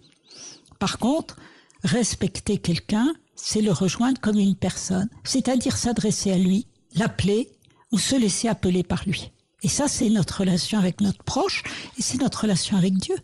Par 0.79 0.99
contre, 0.99 1.37
respecter 1.85 2.59
quelqu'un, 2.59 3.13
c'est 3.35 3.63
le 3.63 3.73
rejoindre 3.73 4.21
comme 4.21 4.39
une 4.39 4.57
personne, 4.57 5.09
c'est-à-dire 5.25 5.77
s'adresser 5.77 6.33
à 6.33 6.39
lui, 6.39 6.67
l'appeler 6.95 7.51
ou 7.93 7.99
se 7.99 8.17
laisser 8.17 8.49
appeler 8.49 8.83
par 8.83 9.05
lui. 9.07 9.31
Et 9.63 9.69
ça, 9.69 9.89
c'est 9.89 10.09
notre 10.09 10.41
relation 10.41 10.79
avec 10.79 11.01
notre 11.01 11.23
proche 11.25 11.63
et 11.99 12.03
c'est 12.03 12.21
notre 12.21 12.43
relation 12.43 12.77
avec 12.77 12.95
Dieu. 12.95 13.17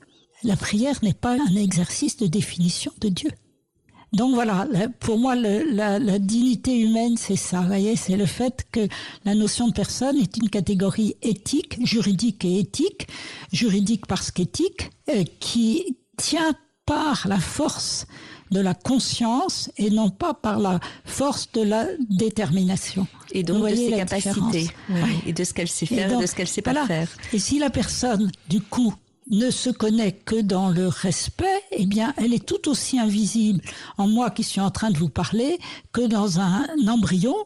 La 0.43 0.57
prière 0.57 0.99
n'est 1.03 1.15
pas 1.15 1.37
un 1.41 1.57
exercice 1.57 2.17
de 2.17 2.27
définition 2.27 2.93
de 3.01 3.09
Dieu. 3.09 3.31
Donc 4.13 4.35
voilà, 4.35 4.69
pour 5.01 5.19
moi, 5.19 5.35
la, 5.35 6.19
dignité 6.21 6.79
humaine, 6.79 7.17
c'est 7.17 7.37
ça. 7.37 7.61
Vous 7.61 7.67
voyez, 7.67 7.97
c'est 7.97 8.17
le 8.17 8.27
fait 8.27 8.65
que 8.71 8.87
la 9.25 9.35
notion 9.35 9.67
de 9.67 9.73
personne 9.73 10.17
est 10.19 10.37
une 10.37 10.49
catégorie 10.49 11.17
éthique, 11.23 11.85
juridique 11.85 12.45
et 12.45 12.61
éthique. 12.61 13.09
Juridique 13.53 14.07
parce 14.07 14.31
qu'éthique, 14.31 14.91
euh, 15.09 15.25
qui 15.41 15.97
tient 16.17 16.55
par 16.87 17.27
la 17.27 17.41
force 17.41 18.07
de 18.51 18.61
la 18.61 18.75
conscience 18.75 19.71
et 19.77 19.91
non 19.91 20.11
pas 20.11 20.35
par 20.35 20.59
la 20.59 20.81
force 21.05 21.51
de 21.53 21.63
la 21.63 21.87
détermination. 22.11 23.07
Et 23.33 23.43
donc 23.43 23.69
de 23.69 23.75
ses 23.75 23.91
capacités, 23.91 24.71
et 25.27 25.33
de 25.33 25.45
ce 25.45 25.53
qu'elle 25.53 25.69
sait 25.69 25.87
faire 25.87 26.13
et, 26.13 26.23
de 26.23 26.27
ce 26.27 26.35
qu'elle 26.35 26.49
sait 26.49 26.63
pas 26.63 26.87
faire. 26.87 27.09
Et 27.33 27.39
si 27.39 27.59
la 27.59 27.71
personne, 27.71 28.31
du 28.49 28.61
coup, 28.61 28.95
ne 29.31 29.51
se 29.51 29.71
connaît 29.71 30.13
que 30.13 30.41
dans 30.41 30.69
le 30.69 30.89
respect, 30.89 31.63
eh 31.73 31.87
bien, 31.87 32.13
elle 32.17 32.35
est 32.35 32.45
tout 32.45 32.69
aussi 32.69 32.99
invisible 32.99 33.63
en 33.97 34.07
moi 34.07 34.31
qui 34.31 34.43
suis 34.43 34.61
en 34.61 34.71
train 34.71 34.91
de 34.91 34.99
vous 34.99 35.09
parler 35.09 35.59
que 35.93 36.03
dans 36.07 36.41
un 36.41 36.67
embryon 36.87 37.37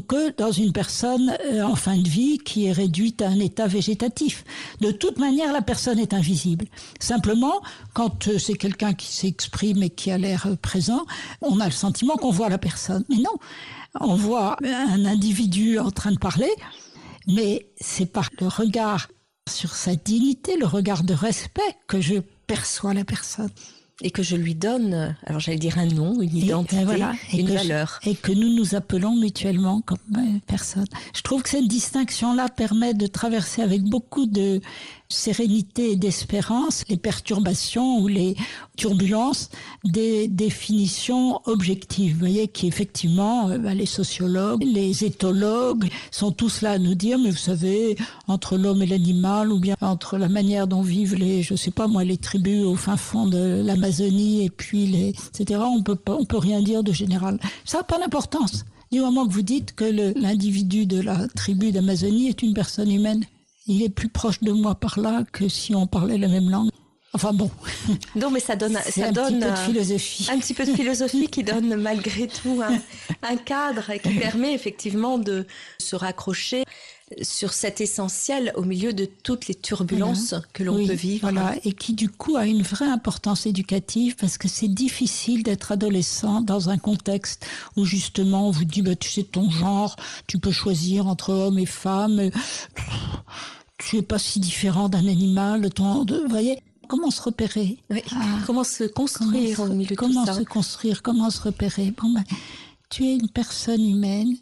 que 0.00 0.34
dans 0.36 0.52
une 0.52 0.72
personne 0.72 1.36
euh, 1.46 1.62
en 1.62 1.76
fin 1.76 1.96
de 1.96 2.08
vie 2.08 2.38
qui 2.38 2.66
est 2.66 2.72
réduite 2.72 3.22
à 3.22 3.28
un 3.28 3.38
état 3.38 3.66
végétatif. 3.66 4.44
De 4.80 4.90
toute 4.90 5.18
manière, 5.18 5.52
la 5.52 5.62
personne 5.62 5.98
est 5.98 6.14
invisible. 6.14 6.66
Simplement, 7.00 7.60
quand 7.94 8.28
euh, 8.28 8.38
c'est 8.38 8.54
quelqu'un 8.54 8.94
qui 8.94 9.12
s'exprime 9.12 9.82
et 9.82 9.90
qui 9.90 10.10
a 10.10 10.18
l'air 10.18 10.46
euh, 10.46 10.56
présent, 10.56 11.04
on 11.42 11.60
a 11.60 11.66
le 11.66 11.72
sentiment 11.72 12.16
qu'on 12.16 12.30
voit 12.30 12.48
la 12.48 12.58
personne. 12.58 13.04
Mais 13.08 13.16
non, 13.16 13.34
on 14.00 14.14
voit 14.14 14.56
un 14.62 15.04
individu 15.04 15.78
en 15.78 15.90
train 15.90 16.12
de 16.12 16.18
parler, 16.18 16.50
mais 17.26 17.66
c'est 17.80 18.06
par 18.06 18.30
le 18.40 18.48
regard 18.48 19.08
sur 19.48 19.74
sa 19.74 19.94
dignité, 19.94 20.56
le 20.56 20.66
regard 20.66 21.04
de 21.04 21.14
respect 21.14 21.76
que 21.86 22.00
je 22.00 22.16
perçois 22.46 22.94
la 22.94 23.04
personne 23.04 23.50
et 24.02 24.10
que 24.10 24.22
je 24.22 24.36
lui 24.36 24.54
donne, 24.54 25.16
alors 25.24 25.40
j'allais 25.40 25.58
dire 25.58 25.78
un 25.78 25.86
nom, 25.86 26.20
une 26.20 26.36
identité, 26.36 26.76
et, 27.32 27.40
une 27.40 27.48
valeur. 27.48 27.98
et 28.04 28.14
que 28.14 28.32
nous 28.32 28.54
nous 28.54 28.74
appelons 28.74 29.16
mutuellement 29.16 29.80
comme 29.80 29.98
euh, 30.16 30.38
personne. 30.46 30.86
Je 31.14 31.22
trouve 31.22 31.42
que 31.42 31.48
cette 31.48 31.68
distinction-là 31.68 32.48
permet 32.50 32.92
de 32.92 33.06
traverser 33.06 33.62
avec 33.62 33.82
beaucoup 33.82 34.26
de 34.26 34.60
sérénité 35.08 35.92
et 35.92 35.96
d'espérance 35.96 36.84
les 36.88 36.96
perturbations 36.96 37.98
ou 37.98 38.08
les 38.08 38.36
turbulences 38.76 39.50
des 39.84 40.28
définitions 40.28 41.40
objectives. 41.44 42.14
Vous 42.14 42.20
voyez 42.20 42.48
qu'effectivement, 42.48 43.48
euh, 43.48 43.58
bah, 43.58 43.74
les 43.74 43.86
sociologues, 43.86 44.64
les 44.64 45.04
éthologues 45.04 45.88
sont 46.10 46.32
tous 46.32 46.62
là 46.62 46.72
à 46.72 46.78
nous 46.78 46.94
dire, 46.94 47.18
mais 47.18 47.30
vous 47.30 47.36
savez, 47.36 47.96
entre 48.28 48.56
l'homme 48.56 48.82
et 48.82 48.86
l'animal, 48.86 49.52
ou 49.52 49.58
bien 49.58 49.76
entre 49.80 50.18
la 50.18 50.28
manière 50.28 50.66
dont 50.66 50.82
vivent 50.82 51.14
les, 51.14 51.42
je 51.42 51.54
sais 51.54 51.70
pas 51.70 51.86
moi, 51.86 52.04
les 52.04 52.18
tribus 52.18 52.64
au 52.64 52.76
fin 52.76 52.96
fond 52.96 53.26
de 53.26 53.62
l'Amazonie 53.64 54.44
et 54.44 54.50
puis 54.50 54.86
les, 54.86 55.08
etc. 55.08 55.60
On 55.62 55.82
peut 55.82 55.96
pas, 55.96 56.16
on 56.18 56.24
peut 56.24 56.38
rien 56.38 56.60
dire 56.62 56.82
de 56.82 56.92
général. 56.92 57.38
Ça 57.64 57.78
n'a 57.78 57.84
pas 57.84 57.98
d'importance. 57.98 58.64
Du 58.92 59.00
moment 59.00 59.26
que 59.26 59.32
vous 59.32 59.42
dites 59.42 59.74
que 59.74 59.84
l'individu 60.18 60.86
de 60.86 61.00
la 61.00 61.26
tribu 61.28 61.72
d'Amazonie 61.72 62.28
est 62.28 62.42
une 62.42 62.54
personne 62.54 62.90
humaine 62.90 63.24
il 63.66 63.82
est 63.82 63.88
plus 63.88 64.08
proche 64.08 64.40
de 64.40 64.52
moi 64.52 64.74
par 64.74 64.98
là 65.00 65.24
que 65.32 65.48
si 65.48 65.74
on 65.74 65.86
parlait 65.86 66.18
la 66.18 66.28
même 66.28 66.50
langue. 66.50 66.70
Enfin 67.12 67.32
bon. 67.32 67.50
Non, 68.14 68.30
mais 68.30 68.40
ça 68.40 68.56
donne, 68.56 68.78
ça 68.90 69.06
un 69.06 69.12
donne 69.12 69.40
petit 69.40 69.46
peu 69.46 69.50
de 69.50 69.56
philosophie. 69.56 70.28
Un 70.30 70.38
petit 70.38 70.54
peu 70.54 70.66
de 70.66 70.72
philosophie 70.72 71.28
qui 71.28 71.42
donne 71.44 71.76
malgré 71.76 72.26
tout 72.26 72.62
un, 72.62 72.78
un 73.22 73.36
cadre 73.36 73.90
et 73.90 73.98
qui 73.98 74.14
permet 74.14 74.52
effectivement 74.52 75.18
de 75.18 75.46
se 75.78 75.96
raccrocher 75.96 76.64
sur 77.22 77.52
cet 77.52 77.80
essentiel 77.80 78.52
au 78.56 78.62
milieu 78.62 78.92
de 78.92 79.04
toutes 79.04 79.46
les 79.46 79.54
turbulences 79.54 80.34
que 80.52 80.64
l'on 80.64 80.84
peut 80.84 80.92
vivre. 80.92 81.30
Voilà, 81.30 81.54
et 81.64 81.72
qui 81.72 81.92
du 81.92 82.08
coup 82.08 82.36
a 82.36 82.46
une 82.46 82.62
vraie 82.62 82.88
importance 82.88 83.46
éducative 83.46 84.16
parce 84.16 84.38
que 84.38 84.48
c'est 84.48 84.68
difficile 84.68 85.44
d'être 85.44 85.70
adolescent 85.70 86.40
dans 86.40 86.68
un 86.68 86.78
contexte 86.78 87.46
où 87.76 87.84
justement 87.84 88.48
on 88.48 88.50
vous 88.50 88.64
dit 88.64 88.82
bah, 88.82 88.96
tu 88.96 89.08
sais 89.08 89.22
ton 89.22 89.48
genre, 89.50 89.94
tu 90.26 90.38
peux 90.38 90.50
choisir 90.50 91.06
entre 91.06 91.32
homme 91.32 91.58
et 91.58 91.66
femme, 91.66 92.30
tu 93.78 93.96
es 93.96 94.02
pas 94.02 94.18
si 94.18 94.40
différent 94.40 94.88
d'un 94.88 95.06
animal, 95.06 95.68
ton, 95.70 96.04
de, 96.04 96.18
vous 96.18 96.28
voyez. 96.28 96.58
Comment 96.88 97.10
se 97.10 97.20
repérer? 97.20 97.78
Ah. 98.12 98.38
Comment 98.46 98.62
se 98.62 98.84
construire 98.84 99.56
comment, 99.56 99.72
au 99.72 99.74
milieu 99.74 99.90
de 99.90 99.94
Comment 99.96 100.24
se 100.24 100.42
construire? 100.42 101.02
Comment 101.02 101.30
se 101.30 101.42
repérer? 101.42 101.90
Bon 101.90 102.10
ben, 102.10 102.22
tu 102.90 103.04
es 103.04 103.16
une 103.16 103.28
personne 103.28 103.84
humaine 103.84 104.36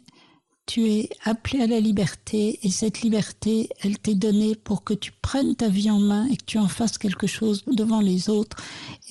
tu 0.65 0.87
es 0.87 1.09
appelé 1.23 1.61
à 1.61 1.67
la 1.67 1.79
liberté 1.79 2.59
et 2.63 2.71
cette 2.71 3.01
liberté, 3.01 3.69
elle 3.81 3.99
t'est 3.99 4.15
donnée 4.15 4.55
pour 4.55 4.83
que 4.83 4.93
tu 4.93 5.11
prennes 5.11 5.55
ta 5.55 5.69
vie 5.69 5.91
en 5.91 5.99
main 5.99 6.27
et 6.27 6.37
que 6.37 6.45
tu 6.45 6.57
en 6.57 6.67
fasses 6.67 6.97
quelque 6.97 7.27
chose 7.27 7.63
devant 7.67 8.01
les 8.01 8.29
autres 8.29 8.57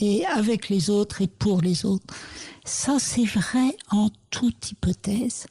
et 0.01 0.27
avec 0.27 0.69
les 0.69 0.91
autres 0.91 1.23
et 1.23 1.29
pour 1.29 1.61
les 1.61 1.85
autres. 1.85 2.13
Ça, 2.65 2.99
c'est 2.99 3.25
vrai 3.25 3.77
en 3.91 4.11
toute 4.31 4.73
hypothèse. 4.73 5.47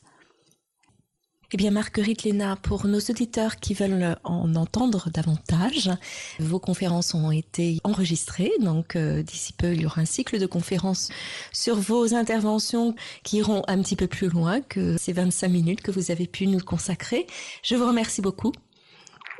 Eh 1.53 1.57
bien, 1.57 1.69
Marguerite 1.69 2.23
Léna, 2.23 2.55
pour 2.55 2.87
nos 2.87 2.97
auditeurs 2.97 3.57
qui 3.57 3.75
veulent 3.75 4.17
en 4.23 4.55
entendre 4.55 5.11
davantage, 5.11 5.91
vos 6.39 6.57
conférences 6.57 7.13
ont 7.13 7.29
été 7.29 7.77
enregistrées. 7.83 8.51
Donc, 8.59 8.95
euh, 8.95 9.21
d'ici 9.21 9.53
peu, 9.53 9.71
il 9.71 9.81
y 9.81 9.85
aura 9.85 10.01
un 10.01 10.05
cycle 10.05 10.39
de 10.39 10.47
conférences 10.47 11.09
sur 11.51 11.75
vos 11.75 12.15
interventions 12.15 12.95
qui 13.21 13.37
iront 13.37 13.61
un 13.67 13.83
petit 13.83 13.95
peu 13.95 14.07
plus 14.07 14.29
loin 14.29 14.61
que 14.61 14.97
ces 14.97 15.13
25 15.13 15.47
minutes 15.47 15.81
que 15.81 15.91
vous 15.91 16.09
avez 16.09 16.25
pu 16.25 16.47
nous 16.47 16.59
consacrer. 16.59 17.27
Je 17.61 17.75
vous 17.75 17.85
remercie 17.85 18.23
beaucoup. 18.23 18.51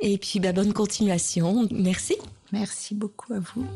Et 0.00 0.16
puis, 0.16 0.38
bah, 0.38 0.52
bonne 0.52 0.72
continuation. 0.72 1.68
Merci. 1.72 2.14
Merci 2.52 2.94
beaucoup 2.94 3.32
à 3.32 3.40
vous. 3.40 3.66